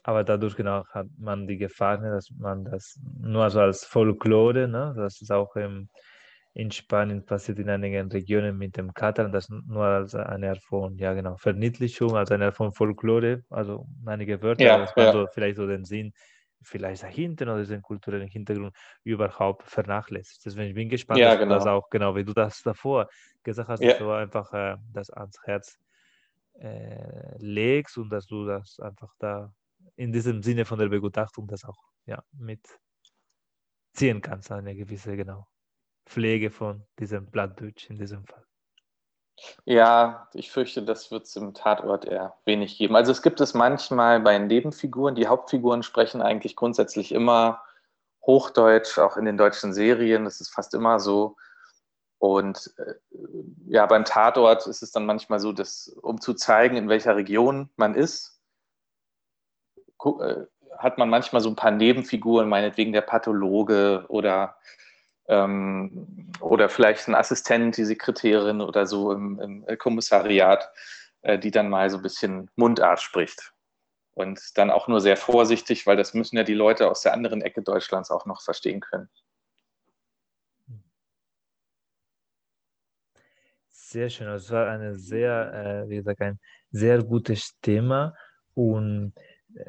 Aber 0.03 0.23
dadurch 0.23 0.55
genau 0.55 0.85
hat 0.87 1.07
man 1.17 1.47
die 1.47 1.57
Gefahr, 1.57 1.97
ne, 1.97 2.11
dass 2.11 2.29
man 2.31 2.63
das 2.63 2.97
nur 3.19 3.49
so 3.49 3.59
als 3.59 3.83
Folklore, 3.83 4.67
ne, 4.67 4.93
das 4.95 5.21
ist 5.21 5.31
auch 5.31 5.55
im, 5.57 5.89
in 6.57 6.71
Spanien 6.71 7.23
passiert 7.23 7.59
in 7.59 7.69
einigen 7.69 8.09
Regionen 8.11 8.57
mit 8.57 8.77
dem 8.77 8.91
Katalan, 8.91 9.31
das 9.31 9.47
nur 9.47 9.83
als 9.83 10.15
eine 10.15 10.49
Art 10.49 10.63
von, 10.63 10.97
ja 10.97 11.13
genau, 11.13 11.37
Verniedlichung, 11.37 12.17
als 12.17 12.31
eine 12.31 12.45
Art 12.45 12.55
von 12.55 12.73
Folklore, 12.73 13.43
also 13.51 13.85
einige 14.07 14.41
Wörter, 14.41 14.63
ja, 14.65 14.77
man 14.79 15.05
ja. 15.05 15.11
so 15.11 15.27
vielleicht 15.31 15.57
so 15.57 15.67
den 15.67 15.85
Sinn 15.85 16.13
vielleicht 16.63 17.03
dahinter 17.03 17.53
oder 17.53 17.63
den 17.63 17.83
kulturellen 17.83 18.27
Hintergrund 18.27 18.75
überhaupt 19.03 19.69
vernachlässigt. 19.69 20.43
Deswegen 20.43 20.73
bin 20.73 20.85
ich 20.85 20.89
gespannt, 20.93 21.19
ja, 21.19 21.29
dass 21.29 21.39
genau. 21.39 21.53
das 21.53 21.67
auch, 21.67 21.91
genau 21.91 22.15
wie 22.15 22.25
du 22.25 22.33
das 22.33 22.63
davor 22.63 23.07
gesagt 23.43 23.69
hast, 23.69 23.83
ja. 23.83 23.89
dass 23.89 23.99
du 23.99 24.09
einfach 24.09 24.51
äh, 24.53 24.77
das 24.91 25.11
ans 25.11 25.37
Herz 25.43 25.77
äh, 26.59 27.37
legst 27.37 27.99
und 27.99 28.09
dass 28.09 28.25
du 28.25 28.47
das 28.47 28.79
einfach 28.79 29.13
da 29.19 29.53
in 29.95 30.11
diesem 30.11 30.41
Sinne 30.41 30.65
von 30.65 30.79
der 30.79 30.89
Begutachtung 30.89 31.47
das 31.47 31.63
auch 31.65 31.77
ja, 32.07 32.23
mitziehen 32.33 32.71
kannst, 34.21 34.51
eine 34.51 34.75
gewisse 34.75 35.15
genau, 35.15 35.45
Pflege 36.07 36.49
von 36.49 36.83
diesem 36.99 37.25
Blattdeutsch 37.25 37.89
in 37.89 37.97
diesem 37.97 38.25
Fall. 38.25 38.43
Ja, 39.65 40.27
ich 40.33 40.49
fürchte, 40.51 40.81
das 40.81 41.11
wird 41.11 41.25
es 41.25 41.35
im 41.35 41.53
Tatort 41.53 42.05
eher 42.05 42.35
wenig 42.45 42.77
geben. 42.77 42.95
Also 42.95 43.11
es 43.11 43.21
gibt 43.21 43.39
es 43.39 43.53
manchmal 43.53 44.19
bei 44.19 44.37
Nebenfiguren. 44.39 45.15
Die 45.15 45.27
Hauptfiguren 45.27 45.83
sprechen 45.83 46.21
eigentlich 46.21 46.55
grundsätzlich 46.55 47.11
immer 47.11 47.61
Hochdeutsch, 48.25 48.97
auch 48.97 49.15
in 49.15 49.25
den 49.25 49.37
deutschen 49.37 49.73
Serien. 49.73 50.25
Das 50.25 50.41
ist 50.41 50.49
fast 50.49 50.73
immer 50.73 50.99
so. 50.99 51.35
Und 52.17 52.73
äh, 52.77 52.95
ja, 53.67 53.85
beim 53.85 54.05
Tatort 54.05 54.65
ist 54.65 54.81
es 54.81 54.91
dann 54.91 55.05
manchmal 55.05 55.39
so, 55.39 55.53
dass, 55.53 55.87
um 56.01 56.19
zu 56.19 56.33
zeigen, 56.33 56.75
in 56.75 56.89
welcher 56.89 57.15
Region 57.15 57.69
man 57.75 57.93
ist, 57.93 58.41
äh, 60.03 60.45
hat 60.79 60.97
man 60.97 61.09
manchmal 61.09 61.41
so 61.41 61.49
ein 61.49 61.55
paar 61.55 61.71
Nebenfiguren, 61.71 62.49
meinetwegen 62.49 62.91
der 62.91 63.01
Pathologe 63.01 64.05
oder, 64.07 64.57
ähm, 65.27 66.31
oder 66.39 66.69
vielleicht 66.69 67.07
ein 67.07 67.15
Assistent, 67.15 67.77
die 67.77 67.85
Sekretärin 67.85 68.61
oder 68.61 68.85
so 68.85 69.11
im, 69.11 69.39
im 69.39 69.77
Kommissariat, 69.77 70.69
äh, 71.21 71.37
die 71.37 71.51
dann 71.51 71.69
mal 71.69 71.89
so 71.89 71.97
ein 71.97 72.03
bisschen 72.03 72.49
Mundart 72.55 73.01
spricht. 73.01 73.53
Und 74.13 74.57
dann 74.57 74.71
auch 74.71 74.87
nur 74.87 74.99
sehr 74.99 75.17
vorsichtig, 75.17 75.85
weil 75.85 75.95
das 75.95 76.13
müssen 76.13 76.37
ja 76.37 76.43
die 76.43 76.55
Leute 76.55 76.89
aus 76.89 77.01
der 77.01 77.13
anderen 77.13 77.41
Ecke 77.41 77.61
Deutschlands 77.61 78.09
auch 78.09 78.25
noch 78.25 78.41
verstehen 78.41 78.79
können. 78.79 79.09
Sehr 83.69 84.09
schön. 84.09 84.27
Das 84.27 84.51
war 84.51 84.67
eine 84.67 84.95
sehr, 84.95 85.85
äh, 85.85 85.89
wie 85.89 85.97
gesagt, 85.97 86.21
ein 86.21 86.39
sehr 86.71 87.03
gutes 87.03 87.57
Thema. 87.61 88.15
Und 88.53 89.13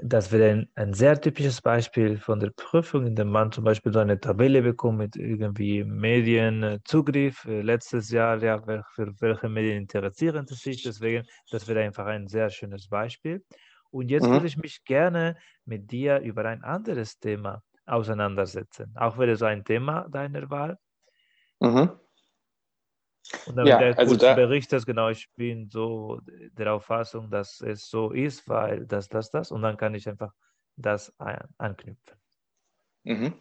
das 0.03 0.33
wäre 0.33 0.51
ein, 0.51 0.69
ein, 0.75 0.93
sehr 0.93 1.21
typisches 1.21 1.63
Beispiel 1.63 2.19
von 2.19 2.41
der 2.41 2.51
Prüfung, 2.51 3.07
in 3.07 3.15
dem 3.15 3.31
man 3.31 3.53
zum 3.53 3.65
Beispiel 3.65 3.93
so 3.93 3.99
eine 3.99 4.21
Tabelle 4.21 4.63
bekommt 4.63 4.99
mit 4.99 5.17
irgendwie 5.17 5.85
Medienzugriff. 5.85 7.45
Äh, 7.45 7.63
letztes 7.63 8.11
Jahr, 8.11 8.43
ja, 8.43 8.61
für 8.95 9.13
welche 9.21 9.49
Medien 9.49 9.79
interessieren 9.79 10.47
Sie 10.47 10.55
sich? 10.55 10.83
Deswegen, 10.83 11.27
das 11.51 11.67
wäre 11.69 11.81
einfach 11.81 12.07
ein 12.07 12.27
sehr 12.29 12.51
schönes 12.51 12.89
Beispiel. 12.89 13.45
Und 13.91 14.11
jetzt 14.11 14.27
mhm. 14.27 14.33
würde 14.33 14.47
ich 14.47 14.57
mich 14.57 14.85
gerne 14.85 15.37
mit 15.65 15.91
dir 15.91 16.19
über 16.21 16.45
ein 16.45 16.63
anderes 16.63 17.19
Thema 17.19 17.63
auseinandersetzen. 17.87 18.95
Auch 18.97 19.17
wäre 19.19 19.37
so 19.37 19.47
ein 19.47 19.65
Thema 19.65 20.07
deiner 20.11 20.51
Wahl. 20.51 20.79
Mhm. 21.61 21.91
Und 23.47 23.57
dann 23.57 23.67
ja, 23.67 23.79
der 23.79 23.99
also 23.99 24.17
da, 24.17 24.35
berichtet, 24.35 24.87
genau, 24.87 25.09
ich 25.09 25.29
bin 25.37 25.69
so 25.69 26.21
der 26.27 26.73
Auffassung, 26.73 27.31
dass 27.31 27.61
es 27.61 27.89
so 27.89 28.13
ist, 28.13 28.49
weil 28.49 28.87
das, 28.87 29.09
das, 29.09 29.31
das, 29.31 29.51
und 29.51 29.63
dann 29.63 29.77
kann 29.77 29.95
ich 29.95 30.09
einfach 30.09 30.33
das 30.77 31.13
anknüpfen. 31.59 32.17
Mhm. 33.05 33.35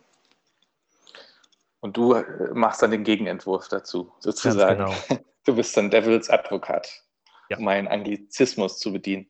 Und 1.80 1.95
du 1.95 2.13
äh, 2.13 2.54
machst 2.54 2.82
dann 2.82 2.91
den 2.91 3.04
Gegenentwurf 3.04 3.67
dazu, 3.67 4.12
sozusagen. 4.19 4.86
Genau. 4.86 4.93
Du 5.45 5.56
bist 5.56 5.78
dann 5.78 5.89
Devils 5.89 6.30
Advokat. 6.30 7.06
ja. 7.50 7.58
um 7.58 7.67
einen 7.69 7.88
Anglizismus 7.88 8.80
zu 8.80 8.91
bedienen. 8.91 9.30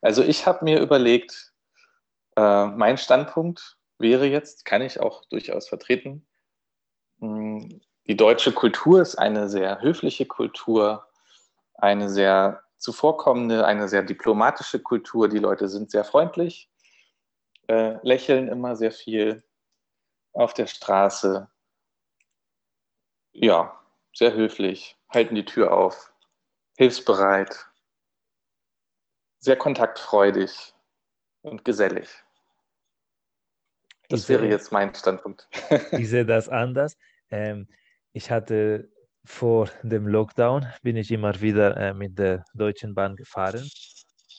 Also 0.00 0.22
ich 0.22 0.46
habe 0.46 0.64
mir 0.64 0.80
überlegt, 0.80 1.52
äh, 2.36 2.66
mein 2.66 2.98
Standpunkt 2.98 3.76
wäre 3.98 4.26
jetzt, 4.26 4.64
kann 4.64 4.82
ich 4.82 5.00
auch 5.00 5.24
durchaus 5.26 5.68
vertreten, 5.68 6.26
hm, 7.20 7.80
die 8.08 8.16
deutsche 8.16 8.52
Kultur 8.52 9.02
ist 9.02 9.16
eine 9.16 9.48
sehr 9.48 9.82
höfliche 9.82 10.24
Kultur, 10.24 11.06
eine 11.74 12.08
sehr 12.08 12.64
zuvorkommende, 12.78 13.66
eine 13.66 13.86
sehr 13.86 14.02
diplomatische 14.02 14.80
Kultur. 14.80 15.28
Die 15.28 15.38
Leute 15.38 15.68
sind 15.68 15.90
sehr 15.90 16.04
freundlich, 16.04 16.70
äh, 17.68 17.98
lächeln 18.02 18.48
immer 18.48 18.76
sehr 18.76 18.92
viel 18.92 19.44
auf 20.32 20.54
der 20.54 20.66
Straße. 20.66 21.50
Ja, 23.32 23.78
sehr 24.14 24.32
höflich, 24.32 24.96
halten 25.10 25.34
die 25.34 25.44
Tür 25.44 25.72
auf, 25.72 26.12
hilfsbereit, 26.78 27.66
sehr 29.38 29.56
kontaktfreudig 29.56 30.74
und 31.42 31.64
gesellig. 31.64 32.08
Das 34.08 34.28
wäre 34.30 34.46
jetzt 34.46 34.72
mein 34.72 34.94
Standpunkt. 34.94 35.46
Ich 35.92 36.08
sehe 36.08 36.24
das 36.24 36.48
anders. 36.48 36.96
Ähm, 37.30 37.68
ich 38.12 38.30
hatte 38.30 38.88
vor 39.24 39.68
dem 39.82 40.06
Lockdown 40.08 40.66
bin 40.82 40.96
ich 40.96 41.10
immer 41.10 41.38
wieder 41.40 41.76
äh, 41.76 41.92
mit 41.92 42.18
der 42.18 42.44
Deutschen 42.54 42.94
Bahn 42.94 43.14
gefahren. 43.14 43.68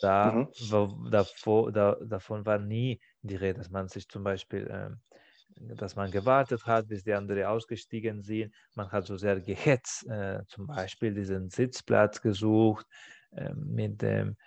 Da, 0.02 0.32
mhm. 0.32 0.48
wo, 0.70 1.10
davor, 1.10 1.72
da, 1.72 1.96
davon 2.04 2.46
war 2.46 2.58
nie 2.58 3.00
die 3.22 3.36
Rede, 3.36 3.60
dass 3.60 3.70
man 3.70 3.88
sich 3.88 4.08
zum 4.08 4.24
Beispiel, 4.24 4.68
äh, 4.68 5.76
dass 5.76 5.96
man 5.96 6.10
gewartet 6.10 6.66
hat, 6.66 6.88
bis 6.88 7.04
die 7.04 7.14
anderen 7.14 7.44
ausgestiegen 7.44 8.24
sind. 8.24 8.54
Man 8.76 8.92
hat 8.92 9.06
so 9.06 9.18
sehr 9.18 9.40
gehetzt, 9.42 10.08
äh, 10.08 10.42
zum 10.48 10.68
Beispiel 10.68 11.14
diesen 11.14 11.50
Sitzplatz 11.50 12.22
gesucht. 12.22 12.88
Ähm, 13.34 13.68
mit 13.68 14.02
dem 14.02 14.38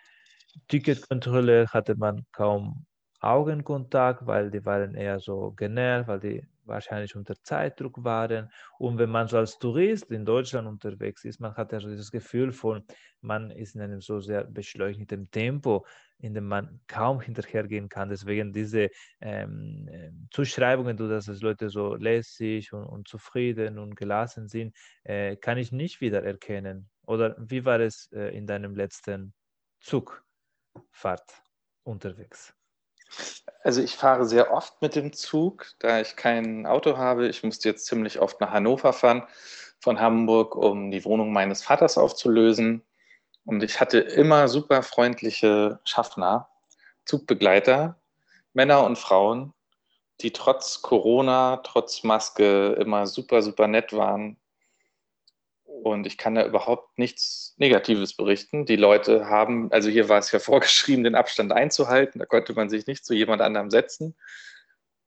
Ticketkontrolle 0.68 1.68
hatte 1.68 1.94
man 1.96 2.26
kaum 2.32 2.86
Augenkontakt, 3.20 4.26
weil 4.26 4.50
die 4.50 4.64
waren 4.64 4.94
eher 4.94 5.20
so 5.20 5.52
genervt, 5.52 6.08
weil 6.08 6.20
die 6.20 6.46
wahrscheinlich 6.64 7.16
unter 7.16 7.34
Zeitdruck 7.42 8.04
waren. 8.04 8.50
Und 8.78 8.98
wenn 8.98 9.10
man 9.10 9.28
so 9.28 9.38
als 9.38 9.58
Tourist 9.58 10.10
in 10.10 10.24
Deutschland 10.24 10.68
unterwegs 10.68 11.24
ist, 11.24 11.40
man 11.40 11.54
hat 11.56 11.72
ja 11.72 11.80
so 11.80 11.88
dieses 11.88 12.10
Gefühl 12.10 12.52
von, 12.52 12.84
man 13.20 13.50
ist 13.50 13.74
in 13.74 13.80
einem 13.80 14.00
so 14.00 14.20
sehr 14.20 14.44
beschleunigten 14.44 15.30
Tempo, 15.30 15.86
in 16.18 16.34
dem 16.34 16.46
man 16.46 16.80
kaum 16.86 17.20
hinterhergehen 17.20 17.88
kann. 17.88 18.08
Deswegen 18.08 18.52
diese 18.52 18.90
ähm, 19.20 19.88
ähm 19.90 20.28
Zuschreibungen, 20.30 20.96
dass 20.96 21.28
es 21.28 21.42
Leute 21.42 21.68
so 21.68 21.94
lässig 21.94 22.72
und, 22.72 22.84
und 22.84 23.08
zufrieden 23.08 23.78
und 23.78 23.96
gelassen 23.96 24.48
sind, 24.48 24.74
äh, 25.04 25.36
kann 25.36 25.58
ich 25.58 25.72
nicht 25.72 26.00
wieder 26.00 26.22
erkennen. 26.22 26.88
Oder 27.06 27.36
wie 27.38 27.64
war 27.64 27.80
es 27.80 28.10
äh, 28.12 28.36
in 28.36 28.46
deinem 28.46 28.74
letzten 28.74 29.34
Zugfahrt 29.80 31.42
unterwegs? 31.84 32.54
Also 33.62 33.80
ich 33.82 33.96
fahre 33.96 34.26
sehr 34.26 34.52
oft 34.52 34.82
mit 34.82 34.96
dem 34.96 35.12
Zug, 35.12 35.66
da 35.78 36.00
ich 36.00 36.16
kein 36.16 36.66
Auto 36.66 36.96
habe. 36.96 37.28
Ich 37.28 37.42
musste 37.42 37.68
jetzt 37.68 37.86
ziemlich 37.86 38.18
oft 38.20 38.40
nach 38.40 38.50
Hannover 38.50 38.92
fahren 38.92 39.24
von 39.80 40.00
Hamburg, 40.00 40.56
um 40.56 40.90
die 40.90 41.04
Wohnung 41.04 41.32
meines 41.32 41.62
Vaters 41.62 41.98
aufzulösen. 41.98 42.82
Und 43.44 43.62
ich 43.62 43.80
hatte 43.80 43.98
immer 43.98 44.48
super 44.48 44.82
freundliche 44.82 45.80
Schaffner, 45.84 46.48
Zugbegleiter, 47.04 48.00
Männer 48.52 48.84
und 48.84 48.98
Frauen, 48.98 49.52
die 50.20 50.32
trotz 50.32 50.82
Corona, 50.82 51.58
trotz 51.58 52.04
Maske 52.04 52.74
immer 52.74 53.06
super, 53.06 53.42
super 53.42 53.66
nett 53.66 53.92
waren 53.92 54.36
und 55.82 56.06
ich 56.06 56.16
kann 56.16 56.36
da 56.36 56.46
überhaupt 56.46 56.96
nichts 56.96 57.54
Negatives 57.56 58.14
berichten. 58.14 58.66
Die 58.66 58.76
Leute 58.76 59.26
haben, 59.26 59.70
also 59.72 59.90
hier 59.90 60.08
war 60.08 60.18
es 60.18 60.30
ja 60.30 60.38
vorgeschrieben, 60.38 61.02
den 61.02 61.16
Abstand 61.16 61.52
einzuhalten. 61.52 62.20
Da 62.20 62.24
konnte 62.24 62.54
man 62.54 62.70
sich 62.70 62.86
nicht 62.86 63.04
zu 63.04 63.14
jemand 63.14 63.42
anderem 63.42 63.68
setzen. 63.68 64.16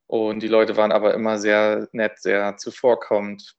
Und 0.05 0.41
die 0.41 0.49
Leute 0.49 0.75
waren 0.75 0.91
aber 0.91 1.13
immer 1.13 1.39
sehr 1.39 1.87
nett, 1.93 2.19
sehr 2.19 2.57
zuvorkommend. 2.57 3.55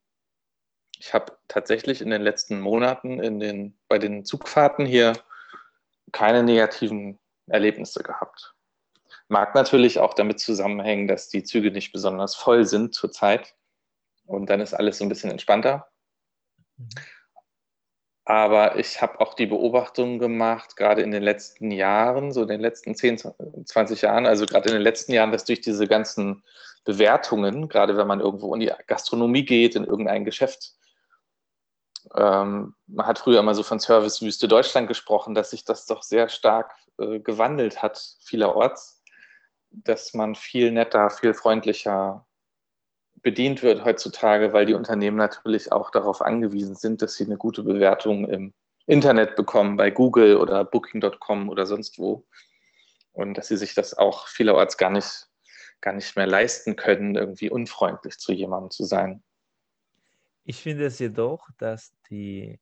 Ich 0.99 1.15
habe 1.15 1.39
tatsächlich 1.49 2.03
in 2.03 2.11
den 2.11 2.21
letzten 2.21 2.61
Monaten 2.61 3.19
in 3.19 3.41
den, 3.41 3.79
bei 3.89 3.99
den 3.99 4.27
Zugfahrten 4.27 4.85
hier 4.85 5.15
keine 6.13 6.43
negativen 6.43 7.19
Erlebnisse 7.47 8.03
gehabt. 8.03 8.55
Mag 9.29 9.55
natürlich 9.55 10.01
auch 10.01 10.13
damit 10.13 10.39
zusammenhängen, 10.39 11.09
dass 11.09 11.31
die 11.31 11.45
Züge 11.45 11.71
nicht 11.71 11.93
besonders 11.93 12.35
voll 12.35 12.67
sind 12.67 12.95
zurzeit. 12.95 13.55
Und 14.27 14.51
dann 14.51 14.61
ist 14.61 14.75
alles 14.75 14.99
so 14.99 15.05
ein 15.05 15.09
bisschen 15.09 15.31
entspannter. 15.31 15.89
Aber 18.25 18.77
ich 18.77 19.01
habe 19.01 19.21
auch 19.21 19.35
die 19.35 19.47
Beobachtung 19.47 20.19
gemacht, 20.19 20.77
gerade 20.77 21.03
in 21.03 21.13
den 21.13 21.23
letzten 21.23 21.71
Jahren, 21.71 22.33
so 22.33 22.43
in 22.43 22.49
den 22.49 22.61
letzten 22.61 22.97
10, 22.97 23.23
20 23.65 24.03
Jahren, 24.03 24.27
also 24.27 24.47
gerade 24.47 24.69
in 24.69 24.75
den 24.75 24.83
letzten 24.83 25.13
Jahren, 25.13 25.31
dass 25.31 25.45
durch 25.45 25.61
diese 25.61 25.87
ganzen 25.87 26.43
Bewertungen, 26.85 27.69
gerade 27.69 27.97
wenn 27.97 28.09
man 28.09 28.21
irgendwo 28.21 28.53
in 28.55 28.61
die 28.61 28.73
Gastronomie 28.89 29.45
geht, 29.45 29.77
in 29.77 29.85
irgendein 29.85 30.25
Geschäft, 30.25 30.75
ähm, 32.15 32.75
man 32.87 33.07
hat 33.07 33.19
früher 33.19 33.41
immer 33.41 33.55
so 33.55 33.63
von 33.63 33.79
Servicewüste 33.79 34.49
Deutschland 34.49 34.89
gesprochen, 34.89 35.35
dass 35.35 35.51
sich 35.51 35.65
das 35.65 35.87
doch 35.87 36.03
sehr 36.03 36.29
stark 36.29 36.75
äh, 36.99 37.21
gewandelt 37.21 37.83
hat, 37.83 38.17
vielerorts, 38.21 39.03
dass 39.71 40.15
man 40.15 40.35
viel 40.35 40.73
netter, 40.73 41.11
viel 41.11 41.35
freundlicher 41.35 42.27
bedient 43.23 43.63
wird 43.63 43.85
heutzutage, 43.85 44.53
weil 44.53 44.67
die 44.67 44.75
Unternehmen 44.75 45.17
natürlich 45.17 45.73
auch 45.73 45.91
darauf 45.91 46.23
angewiesen 46.23 46.75
sind, 46.75 47.03
dass 47.03 47.15
sie 47.15 47.25
eine 47.25 47.37
gute 47.37 47.63
Bewertung 47.63 48.29
im 48.29 48.55
Internet 48.87 49.37
bekommen, 49.37 49.77
bei 49.77 49.91
Google 49.91 50.37
oder 50.37 50.65
Booking.com 50.65 51.49
oder 51.49 51.67
sonst 51.67 51.99
wo. 51.99 52.27
Und 53.13 53.35
dass 53.35 53.49
sie 53.49 53.57
sich 53.57 53.75
das 53.75 53.97
auch 53.97 54.29
vielerorts 54.29 54.77
gar 54.77 54.91
nicht, 54.91 55.29
gar 55.81 55.93
nicht 55.93 56.15
mehr 56.17 56.27
leisten 56.27 56.77
können, 56.77 57.17
irgendwie 57.17 57.51
unfreundlich 57.51 58.19
zu 58.19 58.33
jemandem 58.33 58.71
zu 58.71 58.85
sein. 58.85 59.23
Ich 60.45 60.63
finde 60.63 60.87
es 60.87 60.99
jedoch, 60.99 61.49
dass 61.59 61.93
die 62.09 62.61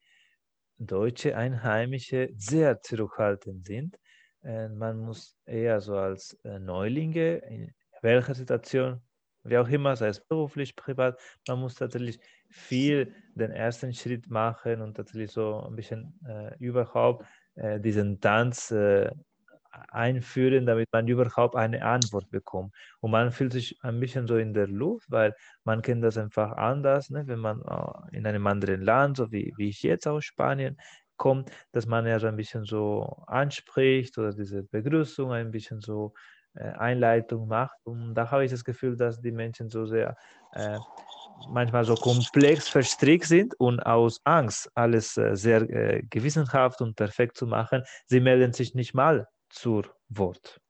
deutsche 0.79 1.37
Einheimische 1.37 2.31
sehr 2.37 2.81
zurückhaltend 2.81 3.67
sind. 3.67 3.99
Äh, 4.43 4.69
man 4.69 4.99
muss 4.99 5.37
eher 5.45 5.81
so 5.81 5.97
als 5.97 6.39
äh, 6.45 6.59
Neulinge, 6.59 7.37
in 7.39 7.75
welcher 8.01 8.35
Situation 8.35 9.03
wie 9.45 9.59
auch 9.59 9.69
immer, 9.69 9.97
sei 9.97 10.09
es 10.09 10.21
beruflich, 10.27 10.77
privat, 10.77 11.21
man 11.49 11.61
muss 11.61 11.75
tatsächlich 11.77 12.19
viel 12.49 13.15
den 13.35 13.51
ersten 13.51 13.93
Schritt 13.95 14.29
machen 14.31 14.81
und 14.81 14.97
tatsächlich 14.97 15.33
so 15.33 15.61
ein 15.61 15.77
bisschen 15.77 16.19
äh, 16.29 16.57
überhaupt 16.59 17.27
äh, 17.55 17.81
diesen 17.81 18.21
Tanz 18.21 18.71
äh, 18.71 19.11
einführen, 19.91 20.67
damit 20.67 20.89
man 20.93 21.09
überhaupt 21.09 21.57
eine 21.57 21.85
Antwort 21.85 22.31
bekommt. 22.31 22.75
Und 23.01 23.11
man 23.11 23.33
fühlt 23.33 23.53
sich 23.53 23.77
ein 23.83 23.99
bisschen 24.01 24.27
so 24.27 24.37
in 24.37 24.55
der 24.55 24.69
Luft, 24.69 25.11
weil 25.11 25.35
man 25.65 25.83
kennt 25.83 26.05
das 26.05 26.17
einfach 26.17 26.53
anders, 26.53 27.11
ne? 27.11 27.27
wenn 27.27 27.41
man 27.41 27.61
äh, 27.63 28.17
in 28.17 28.27
einem 28.27 28.47
anderen 28.47 28.83
Land, 28.83 29.17
so 29.17 29.33
wie, 29.33 29.53
wie 29.57 29.69
ich 29.71 29.83
jetzt 29.83 30.07
aus 30.07 30.25
Spanien, 30.25 30.77
kommt, 31.17 31.51
dass 31.73 31.87
man 31.87 32.07
ja 32.07 32.19
so 32.19 32.27
ein 32.27 32.37
bisschen 32.37 32.65
so 32.65 33.03
anspricht 33.27 34.19
oder 34.19 34.33
diese 34.33 34.65
Begrüßung 34.65 35.33
ein 35.33 35.51
bisschen 35.51 35.81
so 35.81 36.15
Einleitung 36.61 37.49
macht. 37.49 37.77
Und 37.85 38.15
da 38.15 38.31
habe 38.31 38.45
ich 38.45 38.51
das 38.51 38.65
Gefühl, 38.65 38.97
dass 38.97 39.21
die 39.21 39.33
Menschen 39.33 39.71
so 39.71 39.87
sehr 39.87 40.17
äh, 40.53 40.79
manchmal 41.49 41.85
so 41.85 41.95
komplex 41.95 42.69
verstrickt 42.69 43.27
sind 43.27 43.55
und 43.59 43.81
aus 43.81 44.21
Angst, 44.25 44.71
alles 44.75 45.17
äh, 45.17 45.37
sehr 45.37 45.63
äh, 45.63 46.03
gewissenhaft 46.09 46.81
und 46.81 46.97
perfekt 46.97 47.37
zu 47.37 47.47
machen, 47.47 47.83
sie 48.07 48.21
melden 48.21 48.53
sich 48.53 48.75
nicht 48.75 48.95
mal 48.95 49.27
zur 49.51 49.85
Wort. 50.09 50.61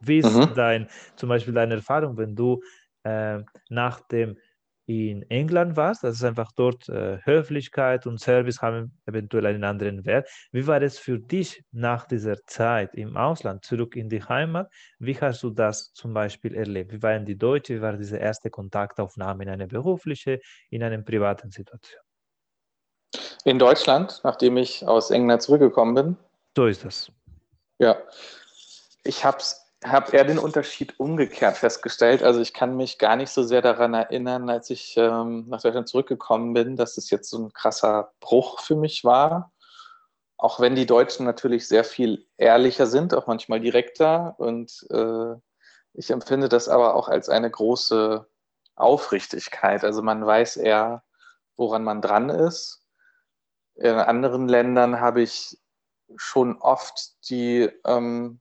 Wie 0.00 0.18
ist 0.18 0.34
mhm. 0.34 0.52
dein, 0.54 0.88
zum 1.16 1.28
Beispiel 1.28 1.54
deine 1.54 1.74
Erfahrung, 1.74 2.16
wenn 2.16 2.34
du 2.34 2.60
äh, 3.04 3.38
nach 3.68 4.00
dem 4.08 4.36
in 4.86 5.22
England 5.30 5.76
warst, 5.76 6.02
das 6.02 6.16
ist 6.16 6.24
einfach 6.24 6.50
dort 6.56 6.88
äh, 6.88 7.18
Höflichkeit 7.24 8.06
und 8.06 8.18
Service 8.18 8.60
haben 8.60 8.98
eventuell 9.06 9.46
einen 9.46 9.64
anderen 9.64 10.04
Wert. 10.04 10.28
Wie 10.50 10.66
war 10.66 10.82
es 10.82 10.98
für 10.98 11.18
dich 11.18 11.62
nach 11.70 12.06
dieser 12.06 12.36
Zeit 12.46 12.94
im 12.94 13.16
Ausland, 13.16 13.64
zurück 13.64 13.94
in 13.94 14.08
die 14.08 14.22
Heimat? 14.22 14.72
Wie 14.98 15.18
hast 15.20 15.42
du 15.42 15.50
das 15.50 15.92
zum 15.92 16.12
Beispiel 16.12 16.54
erlebt? 16.54 16.92
Wie 16.92 17.02
waren 17.02 17.24
die 17.24 17.38
Deutsche, 17.38 17.76
wie 17.76 17.80
war 17.80 17.96
diese 17.96 18.16
erste 18.16 18.50
Kontaktaufnahme 18.50 19.44
in 19.44 19.50
eine 19.50 19.68
berufliche, 19.68 20.40
in 20.70 20.82
einer 20.82 20.98
privaten 21.02 21.50
Situation? 21.50 22.02
In 23.44 23.58
Deutschland, 23.58 24.20
nachdem 24.24 24.56
ich 24.56 24.86
aus 24.86 25.10
England 25.10 25.42
zurückgekommen 25.42 25.94
bin? 25.94 26.16
So 26.56 26.66
ist 26.66 26.84
das. 26.84 27.10
Ja, 27.78 27.96
ich 29.04 29.24
habe 29.24 29.38
es 29.38 29.61
habe 29.84 30.16
eher 30.16 30.24
den 30.24 30.38
Unterschied 30.38 30.98
umgekehrt 30.98 31.56
festgestellt. 31.56 32.22
Also 32.22 32.40
ich 32.40 32.52
kann 32.52 32.76
mich 32.76 32.98
gar 32.98 33.16
nicht 33.16 33.30
so 33.30 33.42
sehr 33.42 33.62
daran 33.62 33.94
erinnern, 33.94 34.48
als 34.48 34.70
ich 34.70 34.96
ähm, 34.96 35.48
nach 35.48 35.62
Deutschland 35.62 35.88
zurückgekommen 35.88 36.52
bin, 36.54 36.76
dass 36.76 36.96
es 36.98 37.10
jetzt 37.10 37.30
so 37.30 37.38
ein 37.38 37.52
krasser 37.52 38.12
Bruch 38.20 38.60
für 38.60 38.76
mich 38.76 39.04
war. 39.04 39.52
Auch 40.36 40.60
wenn 40.60 40.74
die 40.74 40.86
Deutschen 40.86 41.26
natürlich 41.26 41.68
sehr 41.68 41.84
viel 41.84 42.26
ehrlicher 42.36 42.86
sind, 42.86 43.14
auch 43.14 43.26
manchmal 43.26 43.60
direkter. 43.60 44.34
Und 44.38 44.86
äh, 44.90 45.34
ich 45.94 46.10
empfinde 46.10 46.48
das 46.48 46.68
aber 46.68 46.94
auch 46.94 47.08
als 47.08 47.28
eine 47.28 47.50
große 47.50 48.26
Aufrichtigkeit. 48.76 49.84
Also 49.84 50.02
man 50.02 50.24
weiß 50.24 50.56
eher, 50.58 51.02
woran 51.56 51.84
man 51.84 52.02
dran 52.02 52.28
ist. 52.28 52.84
In 53.74 53.94
anderen 53.94 54.48
Ländern 54.48 55.00
habe 55.00 55.22
ich 55.22 55.58
schon 56.16 56.58
oft 56.58 57.28
die, 57.28 57.70
ähm, 57.86 58.40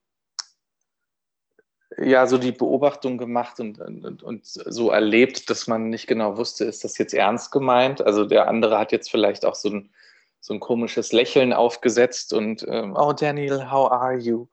ja, 1.98 2.26
so 2.26 2.38
die 2.38 2.52
Beobachtung 2.52 3.18
gemacht 3.18 3.60
und, 3.60 3.80
und, 3.80 4.24
und 4.24 4.46
so 4.46 4.92
erlebt, 4.92 5.50
dass 5.50 5.68
man 5.68 5.90
nicht 5.90 6.08
genau 6.08 6.38
wusste, 6.38 6.66
ist 6.66 6.84
das 6.84 6.98
jetzt 6.98 7.14
ernst 7.14 7.52
gemeint? 7.52 8.02
Also 8.02 8.26
der 8.26 8.48
andere 8.48 8.78
hat 8.80 8.92
jetzt 8.92 9.12
vielleicht 9.12 9.46
auch 9.46 9.56
so 9.56 9.70
ein, 9.70 9.90
so 10.40 10.54
ein 10.54 10.60
komisches 10.60 11.12
Lächeln 11.12 11.54
aufgesetzt 11.54 12.34
und, 12.34 12.66
ähm, 12.68 12.96
oh 12.98 13.14
Daniel, 13.14 13.70
how 13.70 13.92
are 13.92 14.18
you? 14.18 14.48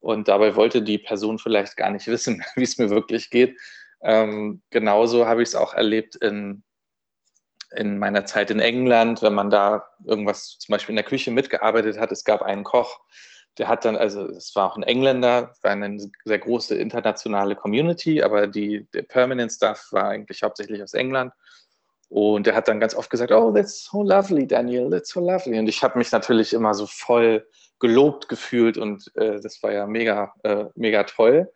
Und 0.00 0.28
dabei 0.28 0.54
wollte 0.54 0.82
die 0.82 0.98
Person 0.98 1.38
vielleicht 1.38 1.76
gar 1.76 1.90
nicht 1.90 2.06
wissen, 2.08 2.44
wie 2.54 2.62
es 2.62 2.78
mir 2.78 2.90
wirklich 2.90 3.30
geht. 3.30 3.58
Ähm, 4.02 4.62
genauso 4.70 5.26
habe 5.26 5.42
ich 5.42 5.48
es 5.48 5.54
auch 5.54 5.74
erlebt 5.74 6.16
in, 6.16 6.62
in 7.74 7.98
meiner 7.98 8.24
Zeit 8.24 8.50
in 8.50 8.60
England, 8.60 9.22
wenn 9.22 9.34
man 9.34 9.50
da 9.50 9.84
irgendwas 10.04 10.58
zum 10.58 10.74
Beispiel 10.74 10.92
in 10.92 10.96
der 10.96 11.04
Küche 11.04 11.30
mitgearbeitet 11.30 11.98
hat. 11.98 12.12
Es 12.12 12.24
gab 12.24 12.42
einen 12.42 12.64
Koch, 12.64 13.00
der 13.58 13.68
hat 13.68 13.84
dann, 13.84 13.96
also 13.96 14.26
es 14.26 14.54
war 14.56 14.70
auch 14.70 14.76
ein 14.76 14.82
Engländer, 14.82 15.54
war 15.62 15.70
eine 15.70 15.98
sehr 16.24 16.38
große 16.38 16.74
internationale 16.76 17.54
Community, 17.54 18.22
aber 18.22 18.46
die, 18.46 18.86
der 18.92 19.02
Permanent 19.02 19.52
Staff 19.52 19.88
war 19.92 20.08
eigentlich 20.08 20.42
hauptsächlich 20.42 20.82
aus 20.82 20.94
England. 20.94 21.32
Und 22.08 22.46
der 22.46 22.54
hat 22.54 22.68
dann 22.68 22.80
ganz 22.80 22.94
oft 22.94 23.10
gesagt, 23.10 23.32
oh, 23.32 23.52
that's 23.52 23.84
so 23.84 24.02
lovely, 24.02 24.46
Daniel, 24.46 24.90
that's 24.90 25.10
so 25.10 25.20
lovely. 25.20 25.58
Und 25.58 25.68
ich 25.68 25.82
habe 25.82 25.98
mich 25.98 26.12
natürlich 26.12 26.52
immer 26.52 26.74
so 26.74 26.86
voll 26.86 27.46
gelobt 27.80 28.28
gefühlt 28.28 28.78
und 28.78 29.10
äh, 29.16 29.40
das 29.40 29.62
war 29.62 29.72
ja 29.72 29.86
mega, 29.86 30.34
äh, 30.42 30.66
mega 30.74 31.04
toll. 31.04 31.52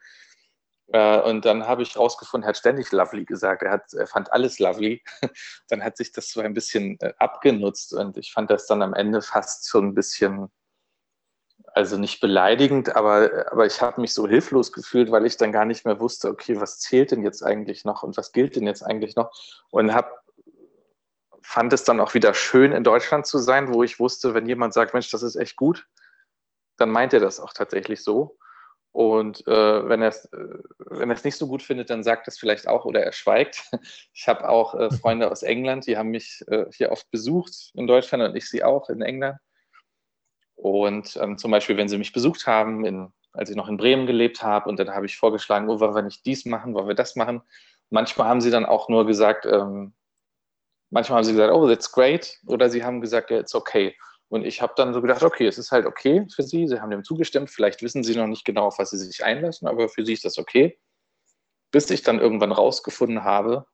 Äh, 0.93 1.21
und 1.21 1.45
dann 1.45 1.67
habe 1.67 1.83
ich 1.83 1.97
rausgefunden, 1.97 2.47
er 2.47 2.51
hat 2.51 2.57
ständig 2.57 2.91
lovely 2.93 3.25
gesagt. 3.25 3.63
Er, 3.63 3.73
hat, 3.73 3.93
er 3.93 4.07
fand 4.07 4.33
alles 4.33 4.59
lovely. 4.59 5.03
dann 5.69 5.85
hat 5.85 5.97
sich 5.97 6.13
das 6.13 6.31
so 6.31 6.41
ein 6.41 6.55
bisschen 6.55 6.99
äh, 7.01 7.13
abgenutzt 7.19 7.93
und 7.93 8.17
ich 8.17 8.33
fand 8.33 8.51
das 8.51 8.67
dann 8.67 8.83
am 8.83 8.95
Ende 8.95 9.21
fast 9.23 9.65
so 9.65 9.81
ein 9.81 9.95
bisschen 9.95 10.49
also 11.75 11.97
nicht 11.97 12.21
beleidigend, 12.21 12.97
aber, 12.97 13.47
aber 13.51 13.67
ich 13.67 13.81
habe 13.81 14.01
mich 14.01 14.15
so 14.15 14.27
hilflos 14.27 14.73
gefühlt, 14.73 15.11
weil 15.11 15.27
ich 15.27 15.37
dann 15.37 15.53
gar 15.53 15.65
nicht 15.65 15.85
mehr 15.85 16.01
wusste, 16.01 16.29
okay, 16.29 16.61
was 16.61 16.81
zählt 16.81 17.11
denn 17.11 17.23
jetzt 17.23 17.43
eigentlich 17.43 17.85
noch 17.85 18.03
und 18.03 18.17
was 18.17 18.33
gilt 18.33 18.57
denn 18.57 18.67
jetzt 18.67 18.83
eigentlich 18.83 19.17
noch? 19.17 19.31
Und 19.71 19.95
habe 19.95 20.11
fand 21.43 21.73
es 21.73 21.85
dann 21.85 22.01
auch 22.01 22.13
wieder 22.13 22.35
schön, 22.35 22.73
in 22.73 22.85
Deutschland 22.85 23.27
zu 23.27 23.39
sein, 23.39 23.73
wo 23.73 23.83
ich 23.83 23.99
wusste, 23.99 24.35
wenn 24.35 24.47
jemand 24.47 24.75
sagt, 24.75 24.93
Mensch, 24.93 25.11
das 25.11 25.23
ist 25.23 25.37
echt 25.37 25.57
gut, 25.57 25.89
dann 26.77 26.91
meint 26.91 27.15
er 27.15 27.21
das 27.21 27.41
auch 27.41 27.55
tatsächlich 27.55 28.05
so. 28.05 28.37
Und 28.93 29.47
äh, 29.47 29.89
wenn 29.89 30.03
er 30.03 30.09
es 30.09 30.27
äh, 30.27 30.59
wenn 30.79 31.09
nicht 31.09 31.37
so 31.37 31.47
gut 31.47 31.63
findet, 31.63 31.89
dann 31.89 32.03
sagt 32.03 32.29
es 32.29 32.39
vielleicht 32.39 32.69
auch 32.69 32.85
oder 32.85 33.03
er 33.03 33.13
schweigt. 33.13 33.63
Ich 34.13 34.27
habe 34.29 34.49
auch 34.49 34.75
äh, 34.75 34.91
Freunde 34.91 35.31
aus 35.31 35.43
England, 35.43 35.87
die 35.87 35.97
haben 35.97 36.11
mich 36.11 36.45
äh, 36.49 36.67
hier 36.73 36.91
oft 36.91 37.11
besucht 37.11 37.71
in 37.75 37.87
Deutschland 37.87 38.25
und 38.25 38.37
ich 38.37 38.49
sie 38.51 38.65
auch 38.65 38.91
in 38.91 39.01
England. 39.01 39.39
Und 40.59 41.17
ähm, 41.23 41.39
zum 41.39 41.53
Beispiel, 41.53 41.77
wenn 41.77 41.89
sie 41.89 41.99
mich 41.99 42.13
besucht 42.13 42.49
haben, 42.49 42.85
in, 42.85 43.13
als 43.33 43.49
ich 43.49 43.57
noch 43.57 43.69
in 43.69 43.77
Bremen 43.77 44.07
gelebt 44.07 44.43
habe, 44.43 44.69
und 44.69 44.79
dann 44.81 44.91
habe 44.91 45.07
ich 45.07 45.17
vorgeschlagen, 45.17 45.69
oh, 45.69 45.79
wollen 45.79 45.95
wir 45.95 46.03
nicht 46.03 46.27
dies 46.27 46.45
machen, 46.47 46.75
wollen 46.75 46.89
wir 46.89 46.97
das 46.97 47.15
machen. 47.15 47.43
Manchmal 47.91 48.29
haben 48.29 48.41
sie 48.41 48.51
dann 48.51 48.67
auch 48.67 48.89
nur 48.89 49.07
gesagt, 49.07 49.47
ähm, 49.47 49.95
manchmal 50.91 51.19
haben 51.19 51.25
sie 51.25 51.33
gesagt, 51.33 51.55
oh, 51.55 51.69
that's 51.69 51.93
great, 51.93 52.39
oder 52.47 52.69
sie 52.71 52.83
haben 52.83 53.01
gesagt, 53.01 53.31
yeah, 53.31 53.39
it's 53.39 53.55
okay. 53.55 53.97
Und 54.29 54.45
ich 54.45 54.61
habe 54.61 54.73
dann 54.77 54.93
so 54.93 55.01
gedacht, 55.01 55.23
okay, 55.23 55.47
es 55.47 55.59
ist 55.59 55.71
halt 55.71 55.87
okay 55.87 56.27
für 56.35 56.43
sie, 56.43 56.67
sie 56.67 56.81
haben 56.81 56.91
dem 56.91 57.05
zugestimmt, 57.05 57.51
vielleicht 57.51 57.81
wissen 57.81 58.03
sie 58.03 58.17
noch 58.17 58.27
nicht 58.27 58.45
genau, 58.45 58.67
auf 58.67 58.81
was 58.81 58.91
sie 58.91 58.99
sich 58.99 59.25
einlassen, 59.25 59.69
aber 59.69 59.89
für 59.89 60.05
sie 60.05 60.13
ist 60.13 60.25
das 60.25 60.39
okay. 60.39 60.77
Bis 61.71 61.89
ich 61.91 62.03
dann 62.03 62.19
irgendwann 62.19 62.51
rausgefunden 62.51 63.23
habe, 63.23 63.65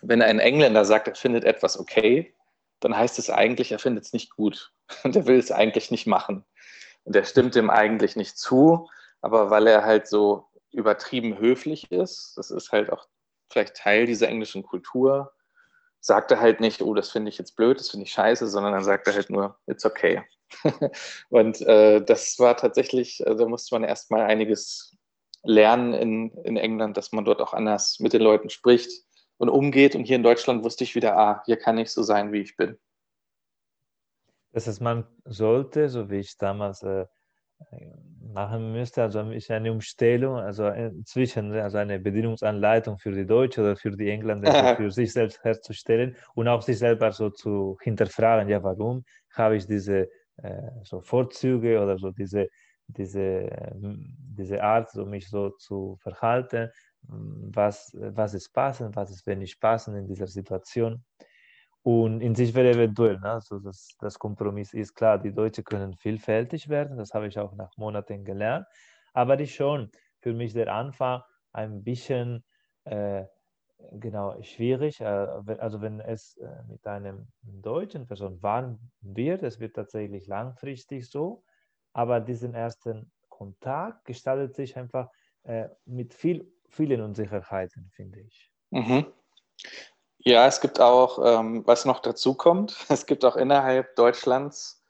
wenn 0.00 0.22
ein 0.22 0.38
Engländer 0.38 0.86
sagt, 0.86 1.06
er 1.06 1.14
findet 1.14 1.44
etwas 1.44 1.78
okay, 1.78 2.34
dann 2.80 2.96
heißt 2.96 3.18
es 3.18 3.30
eigentlich, 3.30 3.72
er 3.72 3.78
findet 3.78 4.04
es 4.04 4.12
nicht 4.12 4.34
gut 4.34 4.72
und 5.04 5.16
er 5.16 5.26
will 5.26 5.38
es 5.38 5.52
eigentlich 5.52 5.90
nicht 5.90 6.06
machen. 6.06 6.44
Und 7.04 7.16
er 7.16 7.24
stimmt 7.24 7.54
dem 7.54 7.70
eigentlich 7.70 8.16
nicht 8.16 8.38
zu, 8.38 8.88
aber 9.20 9.50
weil 9.50 9.66
er 9.66 9.84
halt 9.84 10.06
so 10.06 10.46
übertrieben 10.70 11.38
höflich 11.38 11.90
ist, 11.90 12.34
das 12.36 12.50
ist 12.50 12.72
halt 12.72 12.92
auch 12.92 13.06
vielleicht 13.50 13.76
Teil 13.76 14.06
dieser 14.06 14.28
englischen 14.28 14.62
Kultur, 14.62 15.32
sagt 16.00 16.30
er 16.30 16.40
halt 16.40 16.60
nicht, 16.60 16.82
oh, 16.82 16.94
das 16.94 17.10
finde 17.10 17.30
ich 17.30 17.38
jetzt 17.38 17.56
blöd, 17.56 17.80
das 17.80 17.90
finde 17.90 18.04
ich 18.04 18.12
scheiße, 18.12 18.46
sondern 18.46 18.72
dann 18.72 18.84
sagt 18.84 19.06
er 19.08 19.14
halt 19.14 19.30
nur, 19.30 19.58
it's 19.66 19.84
okay. 19.84 20.22
und 21.30 21.60
äh, 21.62 22.02
das 22.02 22.38
war 22.38 22.56
tatsächlich, 22.56 23.26
also 23.26 23.44
da 23.44 23.48
musste 23.48 23.74
man 23.74 23.84
erstmal 23.84 24.22
einiges 24.22 24.96
lernen 25.42 25.94
in, 25.94 26.30
in 26.44 26.56
England, 26.56 26.96
dass 26.96 27.12
man 27.12 27.24
dort 27.24 27.40
auch 27.40 27.54
anders 27.54 28.00
mit 28.00 28.12
den 28.12 28.22
Leuten 28.22 28.50
spricht 28.50 28.90
und 29.38 29.48
umgeht. 29.48 29.94
Und 29.94 30.04
hier 30.04 30.16
in 30.16 30.22
Deutschland 30.22 30.64
wusste 30.64 30.84
ich 30.84 30.94
wieder, 30.94 31.16
ah, 31.16 31.42
hier 31.46 31.56
kann 31.56 31.78
ich 31.78 31.90
so 31.90 32.02
sein, 32.02 32.32
wie 32.32 32.40
ich 32.40 32.56
bin. 32.56 32.78
Das 34.52 34.66
heißt, 34.66 34.80
man 34.80 35.06
sollte, 35.24 35.88
so 35.88 36.10
wie 36.10 36.18
ich 36.18 36.36
damals 36.36 36.82
äh, 36.82 37.06
machen 38.32 38.72
müsste, 38.72 39.02
also 39.02 39.20
eine 39.20 39.72
Umstellung, 39.72 40.36
also 40.36 40.70
zwischen 41.04 41.52
also 41.52 41.78
eine 41.78 41.98
Bedienungsanleitung 41.98 42.98
für 42.98 43.12
die 43.12 43.26
Deutsche 43.26 43.60
oder 43.60 43.76
für 43.76 43.90
die 43.90 44.10
Engländer 44.10 44.76
für 44.76 44.90
sich 44.90 45.12
selbst 45.12 45.42
herzustellen 45.44 46.16
und 46.34 46.48
auch 46.48 46.62
sich 46.62 46.78
selber 46.78 47.10
so 47.12 47.30
zu 47.30 47.76
hinterfragen, 47.82 48.48
ja, 48.48 48.62
warum 48.62 49.04
habe 49.34 49.56
ich 49.56 49.66
diese 49.66 50.08
äh, 50.42 50.70
so 50.84 51.00
Vorzüge 51.00 51.80
oder 51.82 51.98
so 51.98 52.10
diese, 52.10 52.48
diese, 52.86 53.50
äh, 53.50 53.72
diese 53.74 54.62
Art, 54.62 54.90
so 54.90 55.04
mich 55.04 55.28
so 55.28 55.50
zu 55.50 55.96
verhalten 56.00 56.70
was, 57.02 57.96
was 57.98 58.34
ist 58.34 58.52
passend, 58.52 58.96
was 58.96 59.10
ist 59.10 59.26
wenig 59.26 59.58
passend 59.60 59.96
in 59.96 60.06
dieser 60.06 60.26
Situation. 60.26 61.04
Und 61.82 62.20
in 62.20 62.34
sich 62.34 62.54
wäre 62.54 62.70
eventuell, 62.70 63.18
ne? 63.18 63.32
also 63.32 63.60
das, 63.60 63.96
das 63.98 64.18
Kompromiss 64.18 64.74
ist 64.74 64.94
klar, 64.94 65.18
die 65.18 65.32
Deutschen 65.32 65.64
können 65.64 65.96
vielfältig 65.96 66.68
werden, 66.68 66.98
das 66.98 67.14
habe 67.14 67.28
ich 67.28 67.38
auch 67.38 67.54
nach 67.54 67.70
Monaten 67.76 68.24
gelernt, 68.24 68.66
aber 69.14 69.38
ist 69.40 69.52
schon 69.52 69.90
für 70.18 70.34
mich 70.34 70.52
der 70.52 70.72
Anfang 70.72 71.22
ein 71.52 71.82
bisschen 71.82 72.44
äh, 72.84 73.24
genau 73.92 74.40
schwierig. 74.42 75.00
Äh, 75.00 75.04
also 75.04 75.80
wenn 75.80 76.00
es 76.00 76.36
äh, 76.36 76.48
mit 76.68 76.86
einem 76.86 77.28
deutschen 77.42 78.06
Person 78.06 78.42
warm 78.42 78.78
wird, 79.00 79.42
es 79.42 79.60
wird 79.60 79.74
tatsächlich 79.76 80.26
langfristig 80.26 81.08
so, 81.08 81.44
aber 81.92 82.20
diesen 82.20 82.54
ersten 82.54 83.10
Kontakt 83.28 84.04
gestaltet 84.04 84.54
sich 84.54 84.76
einfach 84.76 85.08
äh, 85.44 85.68
mit 85.86 86.12
viel 86.12 86.52
vielen 86.68 87.00
Unsicherheiten, 87.00 87.90
finde 87.94 88.20
ich. 88.20 88.50
Mhm. 88.70 89.06
Ja, 90.18 90.46
es 90.46 90.60
gibt 90.60 90.80
auch, 90.80 91.18
ähm, 91.24 91.66
was 91.66 91.84
noch 91.84 92.00
dazu 92.00 92.34
kommt, 92.34 92.76
es 92.88 93.06
gibt 93.06 93.24
auch 93.24 93.36
innerhalb 93.36 93.96
Deutschlands 93.96 94.82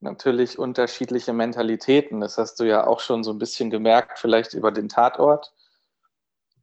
natürlich 0.00 0.58
unterschiedliche 0.58 1.32
Mentalitäten. 1.32 2.20
Das 2.20 2.38
hast 2.38 2.60
du 2.60 2.64
ja 2.64 2.86
auch 2.86 3.00
schon 3.00 3.24
so 3.24 3.32
ein 3.32 3.38
bisschen 3.38 3.70
gemerkt, 3.70 4.18
vielleicht 4.18 4.54
über 4.54 4.70
den 4.70 4.88
Tatort. 4.88 5.52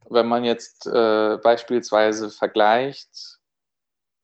Wenn 0.08 0.26
man 0.26 0.44
jetzt 0.44 0.86
äh, 0.86 1.38
beispielsweise 1.42 2.30
vergleicht 2.30 3.40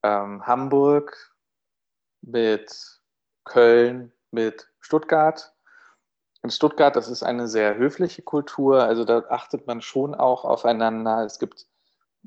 ähm, 0.02 0.46
Hamburg 0.46 1.34
mit 2.22 3.00
Köln, 3.44 4.12
mit 4.30 4.68
Stuttgart, 4.80 5.54
in 6.42 6.50
Stuttgart, 6.50 6.96
das 6.96 7.08
ist 7.08 7.22
eine 7.22 7.48
sehr 7.48 7.76
höfliche 7.76 8.22
Kultur, 8.22 8.82
also 8.84 9.04
da 9.04 9.24
achtet 9.28 9.66
man 9.66 9.82
schon 9.82 10.14
auch 10.14 10.44
aufeinander. 10.44 11.24
Es 11.24 11.38
gibt 11.38 11.66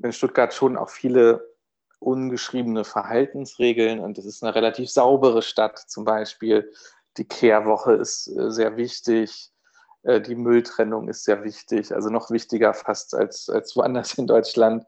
in 0.02 0.12
Stuttgart 0.12 0.54
schon 0.54 0.76
auch 0.76 0.90
viele 0.90 1.54
ungeschriebene 1.98 2.84
Verhaltensregeln 2.84 4.00
und 4.00 4.18
es 4.18 4.26
ist 4.26 4.42
eine 4.42 4.54
relativ 4.54 4.90
saubere 4.90 5.42
Stadt 5.42 5.78
zum 5.78 6.04
Beispiel. 6.04 6.70
Die 7.16 7.26
Kehrwoche 7.26 7.94
ist 7.94 8.28
äh, 8.28 8.50
sehr 8.50 8.76
wichtig, 8.76 9.50
äh, 10.02 10.20
die 10.20 10.34
Mülltrennung 10.34 11.08
ist 11.08 11.24
sehr 11.24 11.42
wichtig, 11.44 11.92
also 11.92 12.10
noch 12.10 12.30
wichtiger 12.30 12.74
fast 12.74 13.14
als, 13.14 13.48
als 13.48 13.74
woanders 13.74 14.14
in 14.14 14.26
Deutschland. 14.26 14.84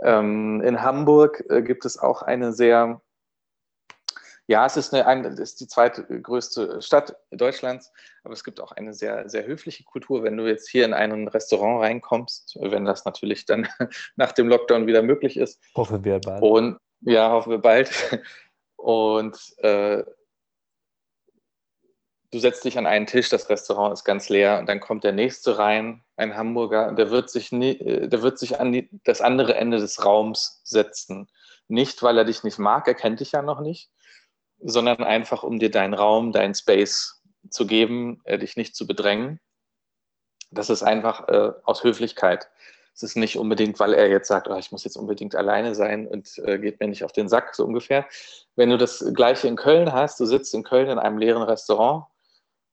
Ähm, 0.00 0.60
in 0.60 0.82
Hamburg 0.82 1.44
äh, 1.48 1.62
gibt 1.62 1.84
es 1.84 1.98
auch 1.98 2.22
eine 2.22 2.52
sehr 2.52 3.00
ja, 4.48 4.64
es 4.64 4.78
ist, 4.78 4.94
eine, 4.94 5.30
das 5.30 5.38
ist 5.38 5.60
die 5.60 5.68
zweitgrößte 5.68 6.80
Stadt 6.80 7.14
Deutschlands, 7.30 7.92
aber 8.24 8.32
es 8.32 8.42
gibt 8.42 8.60
auch 8.60 8.72
eine 8.72 8.94
sehr, 8.94 9.28
sehr 9.28 9.46
höfliche 9.46 9.84
Kultur. 9.84 10.22
Wenn 10.22 10.38
du 10.38 10.46
jetzt 10.46 10.70
hier 10.70 10.86
in 10.86 10.94
ein 10.94 11.28
Restaurant 11.28 11.82
reinkommst, 11.82 12.56
wenn 12.58 12.86
das 12.86 13.04
natürlich 13.04 13.44
dann 13.44 13.68
nach 14.16 14.32
dem 14.32 14.48
Lockdown 14.48 14.86
wieder 14.86 15.02
möglich 15.02 15.36
ist. 15.36 15.62
Hoffen 15.76 16.02
wir 16.02 16.18
bald. 16.18 16.42
Und 16.42 16.78
ja, 17.02 17.30
hoffen 17.30 17.50
wir 17.50 17.58
bald. 17.58 17.90
Und 18.76 19.36
äh, 19.58 20.02
du 22.30 22.38
setzt 22.38 22.64
dich 22.64 22.78
an 22.78 22.86
einen 22.86 23.06
Tisch, 23.06 23.28
das 23.28 23.50
Restaurant 23.50 23.92
ist 23.92 24.04
ganz 24.04 24.30
leer 24.30 24.58
und 24.58 24.66
dann 24.66 24.80
kommt 24.80 25.04
der 25.04 25.12
nächste 25.12 25.58
rein, 25.58 26.04
ein 26.16 26.36
Hamburger, 26.36 26.92
der 26.92 27.10
wird 27.10 27.28
sich, 27.28 27.52
nie, 27.52 27.72
äh, 27.72 28.08
der 28.08 28.22
wird 28.22 28.38
sich 28.38 28.60
an 28.60 28.72
die, 28.72 28.88
das 29.04 29.20
andere 29.20 29.56
Ende 29.56 29.78
des 29.78 30.04
Raums 30.04 30.62
setzen. 30.64 31.28
Nicht, 31.68 32.02
weil 32.02 32.16
er 32.16 32.24
dich 32.24 32.44
nicht 32.44 32.58
mag, 32.58 32.88
er 32.88 32.94
kennt 32.94 33.20
dich 33.20 33.32
ja 33.32 33.42
noch 33.42 33.60
nicht, 33.60 33.90
sondern 34.60 35.04
einfach, 35.04 35.42
um 35.42 35.58
dir 35.58 35.70
deinen 35.70 35.94
Raum, 35.94 36.32
deinen 36.32 36.54
Space 36.54 37.22
zu 37.50 37.66
geben, 37.66 38.20
äh, 38.24 38.38
dich 38.38 38.56
nicht 38.56 38.74
zu 38.76 38.86
bedrängen. 38.86 39.40
Das 40.50 40.70
ist 40.70 40.82
einfach 40.82 41.28
äh, 41.28 41.52
aus 41.64 41.84
Höflichkeit. 41.84 42.48
Es 42.94 43.02
ist 43.02 43.16
nicht 43.16 43.38
unbedingt, 43.38 43.78
weil 43.78 43.94
er 43.94 44.08
jetzt 44.08 44.26
sagt, 44.26 44.48
oh, 44.48 44.56
ich 44.56 44.72
muss 44.72 44.82
jetzt 44.82 44.96
unbedingt 44.96 45.36
alleine 45.36 45.74
sein 45.74 46.06
und 46.08 46.36
äh, 46.38 46.58
geht 46.58 46.80
mir 46.80 46.88
nicht 46.88 47.04
auf 47.04 47.12
den 47.12 47.28
Sack, 47.28 47.54
so 47.54 47.64
ungefähr. 47.64 48.06
Wenn 48.56 48.70
du 48.70 48.76
das 48.76 49.04
gleiche 49.14 49.46
in 49.46 49.56
Köln 49.56 49.92
hast, 49.92 50.18
du 50.18 50.26
sitzt 50.26 50.52
in 50.54 50.64
Köln 50.64 50.88
in 50.88 50.98
einem 50.98 51.18
leeren 51.18 51.42
Restaurant 51.42 52.06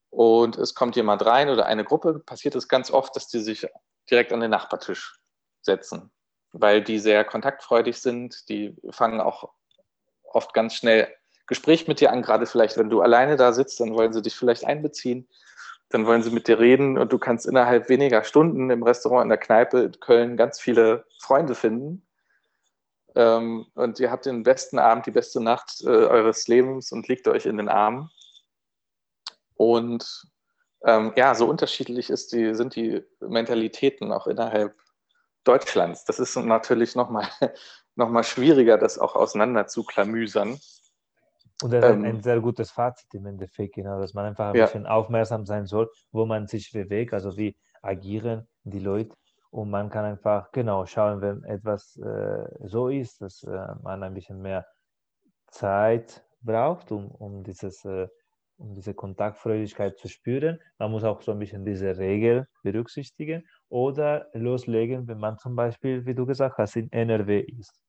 und 0.10 0.58
es 0.58 0.74
kommt 0.74 0.96
jemand 0.96 1.24
rein 1.26 1.50
oder 1.50 1.68
eine 1.68 1.84
Gruppe, 1.84 2.20
passiert 2.20 2.56
es 2.56 2.68
ganz 2.68 2.90
oft, 2.90 3.16
dass 3.16 3.28
die 3.28 3.40
sich 3.40 3.68
direkt 4.10 4.34
an 4.34 4.40
den 4.40 4.50
Nachbartisch 4.50 5.20
setzen, 5.62 6.12
weil 6.54 6.82
die 6.82 6.98
sehr 6.98 7.24
kontaktfreudig 7.24 8.00
sind. 8.00 8.50
Die 8.50 8.76
fangen 8.90 9.22
auch 9.22 9.52
oft 10.24 10.54
ganz 10.54 10.74
schnell 10.74 11.14
Gespräch 11.48 11.88
mit 11.88 12.00
dir 12.00 12.12
an, 12.12 12.22
gerade 12.22 12.46
vielleicht, 12.46 12.78
wenn 12.78 12.90
du 12.90 13.02
alleine 13.02 13.36
da 13.36 13.54
sitzt, 13.54 13.80
dann 13.80 13.94
wollen 13.94 14.14
sie 14.14 14.22
dich 14.22 14.36
vielleicht 14.36 14.66
einbeziehen. 14.66 15.28
Dann 15.90 16.08
wollen 16.08 16.24
sie 16.24 16.32
mit 16.32 16.48
dir 16.48 16.60
reden 16.60 16.98
und 16.98 17.14
du 17.14 17.20
kannst 17.20 17.46
innerhalb 17.46 17.90
weniger 17.90 18.24
Stunden 18.24 18.70
im 18.72 18.82
Restaurant, 18.82 19.24
in 19.24 19.30
der 19.30 19.38
Kneipe 19.38 19.82
in 19.82 20.00
Köln 20.00 20.38
ganz 20.38 20.60
viele 20.60 21.06
Freunde 21.20 21.54
finden. 21.54 22.06
Ähm, 23.16 23.68
und 23.76 24.00
ihr 24.00 24.12
habt 24.12 24.26
den 24.26 24.44
besten 24.44 24.80
Abend, 24.80 25.06
die 25.06 25.12
beste 25.12 25.42
Nacht 25.42 25.82
äh, 25.84 25.88
eures 25.88 26.48
Lebens 26.48 26.92
und 26.92 27.08
liegt 27.08 27.28
euch 27.28 27.46
in 27.46 27.58
den 27.58 27.70
Armen. 27.70 28.10
Und 29.56 30.28
ähm, 30.84 31.14
ja, 31.16 31.34
so 31.34 31.48
unterschiedlich 31.48 32.08
die, 32.08 32.54
sind 32.56 32.76
die 32.76 33.04
Mentalitäten 33.20 34.12
auch 34.12 34.28
innerhalb 34.28 34.76
Deutschlands. 35.44 36.06
Das 36.06 36.20
ist 36.20 36.36
natürlich 36.36 36.96
nochmal 36.96 37.28
noch 37.96 38.10
mal 38.10 38.24
schwieriger, 38.24 38.78
das 38.78 39.00
auch 39.00 39.16
auseinander 39.16 39.68
zu 39.68 39.84
klamüsern. 39.84 40.60
Und 41.62 41.72
das 41.72 41.86
ist 41.86 41.92
ähm, 41.92 42.04
ein 42.04 42.22
sehr 42.22 42.42
gutes 42.42 42.72
Fazit 42.72 43.14
im 43.14 43.26
Endeffekt, 43.26 43.76
genau, 43.76 44.00
dass 44.00 44.14
man 44.14 44.26
einfach 44.26 44.50
ein 44.50 44.56
ja. 44.56 44.66
bisschen 44.66 44.86
aufmerksam 44.86 45.46
sein 45.46 45.66
soll, 45.66 45.90
wo 46.12 46.26
man 46.26 46.48
sich 46.48 46.72
bewegt, 46.72 47.14
also 47.14 47.38
wie 47.38 47.56
agieren 47.82 48.48
die 48.64 48.80
Leute. 48.80 49.16
Und 49.52 49.70
man 49.70 49.90
kann 49.90 50.04
einfach 50.04 50.52
genau 50.52 50.86
schauen, 50.86 51.22
wenn 51.22 51.44
etwas 51.44 51.96
äh, 51.98 52.68
so 52.68 52.90
ist, 52.90 53.22
dass 53.22 53.44
äh, 53.44 53.68
man 53.84 54.04
ein 54.04 54.14
bisschen 54.14 54.42
mehr 54.42 54.66
Zeit 55.48 56.26
braucht, 56.42 56.92
um, 56.92 57.10
um 57.10 57.44
dieses 57.44 57.86
äh, 57.86 58.08
um 58.58 58.74
diese 58.74 58.94
Kontaktfreudigkeit 58.94 59.98
zu 59.98 60.08
spüren. 60.08 60.60
Man 60.78 60.92
muss 60.92 61.04
auch 61.04 61.22
so 61.22 61.32
ein 61.32 61.40
bisschen 61.40 61.66
diese 61.66 61.98
Regel 61.98 62.48
berücksichtigen 62.64 63.48
oder 63.70 64.28
loslegen, 64.34 65.08
wenn 65.08 65.18
man 65.18 65.38
zum 65.38 65.56
Beispiel, 65.56 66.06
wie 66.06 66.16
du 66.16 66.26
gesagt 66.26 66.58
hast, 66.58 66.76
in 66.76 66.92
NRW 66.92 67.42
ist. 67.42 67.85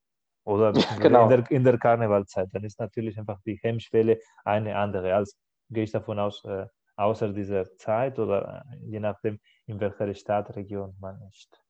Oder 0.47 0.73
genau. 1.01 1.25
in, 1.25 1.29
der, 1.29 1.51
in 1.51 1.65
der 1.65 1.77
Karnevalzeit. 1.77 2.49
Dann 2.53 2.65
ist 2.65 2.79
natürlich 2.79 3.19
einfach 3.19 3.41
die 3.45 3.59
Hemmschwelle 3.63 4.21
eine 4.45 4.77
andere. 4.77 5.15
Als 5.15 5.37
gehe 5.71 5.83
ich 5.83 5.91
davon 5.91 6.19
aus, 6.21 6.45
äh, 6.45 6.67
außer 6.97 7.31
dieser 7.33 7.77
Zeit 7.77 8.19
oder 8.19 8.65
äh, 8.73 8.77
je 8.87 9.01
nachdem, 9.01 9.41
in 9.67 9.81
welcher 9.81 10.15
Stadtregion 10.15 10.97
man 11.01 11.21
ist. 11.31 11.61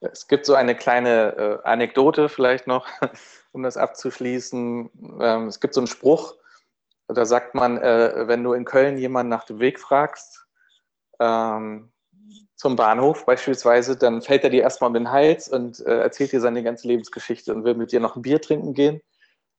Es 0.00 0.26
gibt 0.26 0.44
so 0.44 0.54
eine 0.54 0.74
kleine 0.74 1.36
äh, 1.36 1.58
Anekdote 1.64 2.28
vielleicht 2.28 2.66
noch, 2.66 2.86
um 3.52 3.62
das 3.62 3.78
abzuschließen. 3.78 4.90
Ähm, 5.20 5.46
es 5.46 5.58
gibt 5.58 5.72
so 5.72 5.80
einen 5.80 5.86
Spruch, 5.86 6.34
da 7.06 7.24
sagt 7.24 7.54
man, 7.54 7.78
äh, 7.78 8.28
wenn 8.28 8.44
du 8.44 8.52
in 8.52 8.66
Köln 8.66 8.98
jemanden 8.98 9.30
nach 9.30 9.44
dem 9.44 9.58
Weg 9.58 9.80
fragst, 9.80 10.46
ähm, 11.18 11.92
zum 12.56 12.76
Bahnhof 12.76 13.24
beispielsweise, 13.24 13.96
dann 13.96 14.20
fällt 14.22 14.44
er 14.44 14.50
dir 14.50 14.62
erstmal 14.62 14.88
um 14.88 14.94
den 14.94 15.10
Hals 15.10 15.48
und 15.48 15.80
äh, 15.86 16.00
erzählt 16.00 16.32
dir 16.32 16.40
seine 16.40 16.62
ganze 16.62 16.88
Lebensgeschichte 16.88 17.54
und 17.54 17.64
will 17.64 17.74
mit 17.74 17.92
dir 17.92 18.00
noch 18.00 18.16
ein 18.16 18.22
Bier 18.22 18.40
trinken 18.40 18.74
gehen 18.74 19.00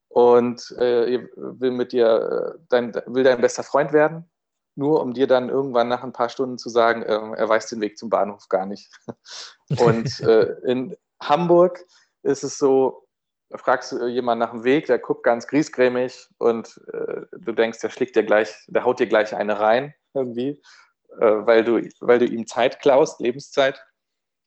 und 0.10 0.72
äh, 0.78 1.28
will 1.36 1.72
mit 1.72 1.94
dir 1.94 2.56
äh, 2.58 2.60
dein, 2.70 2.94
will 3.06 3.24
dein 3.24 3.42
bester 3.42 3.64
Freund 3.64 3.94
werden, 3.94 4.30
nur 4.76 5.02
um 5.02 5.14
dir 5.14 5.28
dann 5.28 5.50
irgendwann 5.50 5.88
nach 5.88 6.04
ein 6.04 6.14
paar 6.14 6.30
Stunden 6.30 6.58
zu 6.58 6.70
sagen, 6.70 7.04
äh, 7.04 7.38
er 7.38 7.48
weiß 7.48 7.68
den 7.68 7.82
Weg 7.82 7.98
zum 7.98 8.10
Bahnhof 8.10 8.50
gar 8.50 8.66
nicht. 8.66 8.92
und 9.80 10.20
äh, 10.22 10.56
in 10.66 10.96
Hamburg 11.22 11.86
ist 12.24 12.44
es 12.44 12.58
so, 12.58 13.08
fragst 13.56 13.92
du 13.92 14.08
jemanden 14.08 14.40
nach 14.40 14.52
dem 14.52 14.64
Weg, 14.64 14.88
der 14.88 15.00
guckt 15.00 15.24
ganz 15.24 15.48
griesgrämig 15.48 16.28
und 16.38 16.80
äh, 16.94 17.22
du 17.32 17.52
denkst, 17.52 17.80
der 17.80 17.90
schlägt 17.90 18.16
dir 18.16 18.24
gleich, 18.24 18.54
der 18.68 18.84
haut 18.84 19.00
dir 19.00 19.08
gleich 19.08 19.36
eine 19.36 19.60
rein 19.60 19.94
irgendwie, 20.14 20.62
weil, 21.18 21.64
du, 21.64 21.82
weil 22.00 22.20
du 22.20 22.26
ihm 22.26 22.48
Zeit 22.48 22.80
klaust, 22.80 23.20
Lebenszeit. 23.20 23.84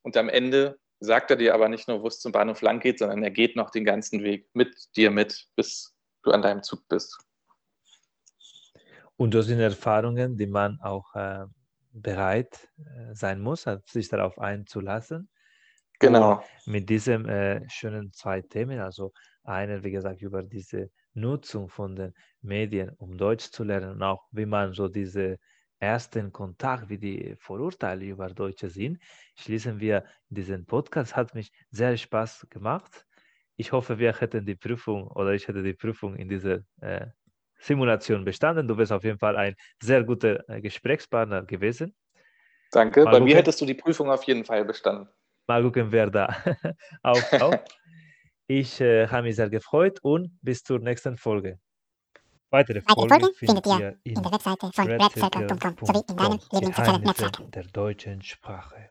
Und 0.03 0.17
am 0.17 0.29
Ende 0.29 0.79
sagt 1.01 1.31
er 1.31 1.37
dir 1.37 1.55
aber 1.55 1.69
nicht 1.69 1.89
nur, 1.89 2.03
wo 2.03 2.07
es 2.07 2.21
zum 2.21 2.33
Bahnhof 2.33 2.63
lang 2.63 2.81
geht, 2.81 2.99
sondern 2.99 3.23
er 3.23 3.31
geht 3.31 3.57
noch 3.57 3.71
den 3.71 3.85
ganzen 3.85 4.23
Weg 4.23 4.49
mit 4.55 4.75
dir 4.97 5.11
mit, 5.11 5.49
bis 5.57 5.95
du 6.23 6.31
an 6.31 6.43
deinem 6.43 6.63
Zug 6.63 6.87
bist. 6.89 7.19
Und 9.17 9.35
das 9.35 9.47
sind 9.47 9.61
Erfahrungen, 9.61 10.37
die 10.37 10.47
man 10.47 10.79
auch 10.81 11.15
äh, 11.15 11.45
bereit 11.93 12.69
äh, 12.79 13.15
sein 13.15 13.41
muss, 13.41 13.67
sich 13.87 14.09
darauf 14.09 14.39
einzulassen. 14.39 15.29
Genau. 15.99 16.37
Und 16.67 16.73
mit 16.73 16.89
diesen 16.89 17.29
äh, 17.29 17.63
schönen 17.69 18.13
zwei 18.13 18.41
Themen, 18.41 18.81
also 18.81 19.13
einer, 19.45 19.85
wie 19.85 19.91
gesagt, 19.91 20.23
über 20.23 20.43
diese 20.43 20.91
Nutzung 21.15 21.69
von 21.69 21.95
den 21.95 22.15
Medien, 22.41 22.91
um 22.99 23.17
Deutsch 23.17 23.51
zu 23.51 23.65
lernen 23.65 23.93
und 23.93 24.03
auch 24.03 24.27
wie 24.31 24.47
man 24.47 24.73
so 24.73 24.89
diese 24.89 25.39
ersten 25.83 26.33
Kontakt, 26.33 26.89
wie 26.89 26.99
die 26.99 27.35
Vorurteile 27.39 28.05
über 28.05 28.29
Deutsche 28.29 28.69
sind, 28.69 29.03
schließen 29.37 29.81
wir 29.81 30.05
diesen 30.29 30.65
Podcast. 30.65 31.17
Hat 31.17 31.35
mich 31.35 31.51
sehr 31.71 31.97
Spaß 31.97 32.47
gemacht. 32.49 33.05
Ich 33.57 33.73
hoffe, 33.73 33.99
wir 33.99 34.13
hätten 34.15 34.47
die 34.47 34.55
Prüfung 34.55 35.09
oder 35.09 35.33
ich 35.33 35.47
hätte 35.49 35.63
die 35.63 35.75
Prüfung 35.75 36.15
in 36.17 36.29
dieser 36.29 36.61
äh, 36.81 37.07
Simulation 37.59 38.25
bestanden. 38.25 38.69
Du 38.69 38.77
bist 38.77 38.93
auf 38.93 39.03
jeden 39.03 39.19
Fall 39.19 39.37
ein 39.37 39.55
sehr 39.83 40.05
guter 40.05 40.49
äh, 40.49 40.61
Gesprächspartner 40.61 41.43
gewesen. 41.43 41.95
Danke. 42.71 43.05
Mal 43.05 43.11
Bei 43.11 43.21
mir 43.21 43.37
hättest 43.37 43.61
du 43.61 43.67
die 43.67 43.75
Prüfung 43.75 44.09
auf 44.09 44.23
jeden 44.25 44.45
Fall 44.45 44.65
bestanden. 44.65 45.09
Mal 45.49 45.63
gucken, 45.63 45.91
wer 45.91 46.09
da 46.11 46.29
auftaucht. 47.03 47.77
ich 48.47 48.81
äh, 48.81 49.09
habe 49.09 49.25
mich 49.25 49.37
sehr 49.37 49.51
gefreut 49.51 49.99
und 50.03 50.39
bis 50.43 50.63
zur 50.63 50.79
nächsten 50.79 51.17
Folge. 51.17 51.59
Weitere 52.53 52.83
Folgen 52.83 53.09
Folge 53.09 53.35
findet 53.35 53.67
ihr 53.67 53.99
in 54.05 54.23
der 54.23 54.31
Webseite 54.31 54.71
von 54.73 54.87
redcircle.com 54.87 55.77
sowie 55.81 56.05
in 56.07 56.17
deinen 56.19 56.41
Lieblingssozialen 56.53 57.03
Netzwerken 57.03 57.51
der 57.51 57.65
deutschen 57.65 58.23
Sprache. 58.23 58.91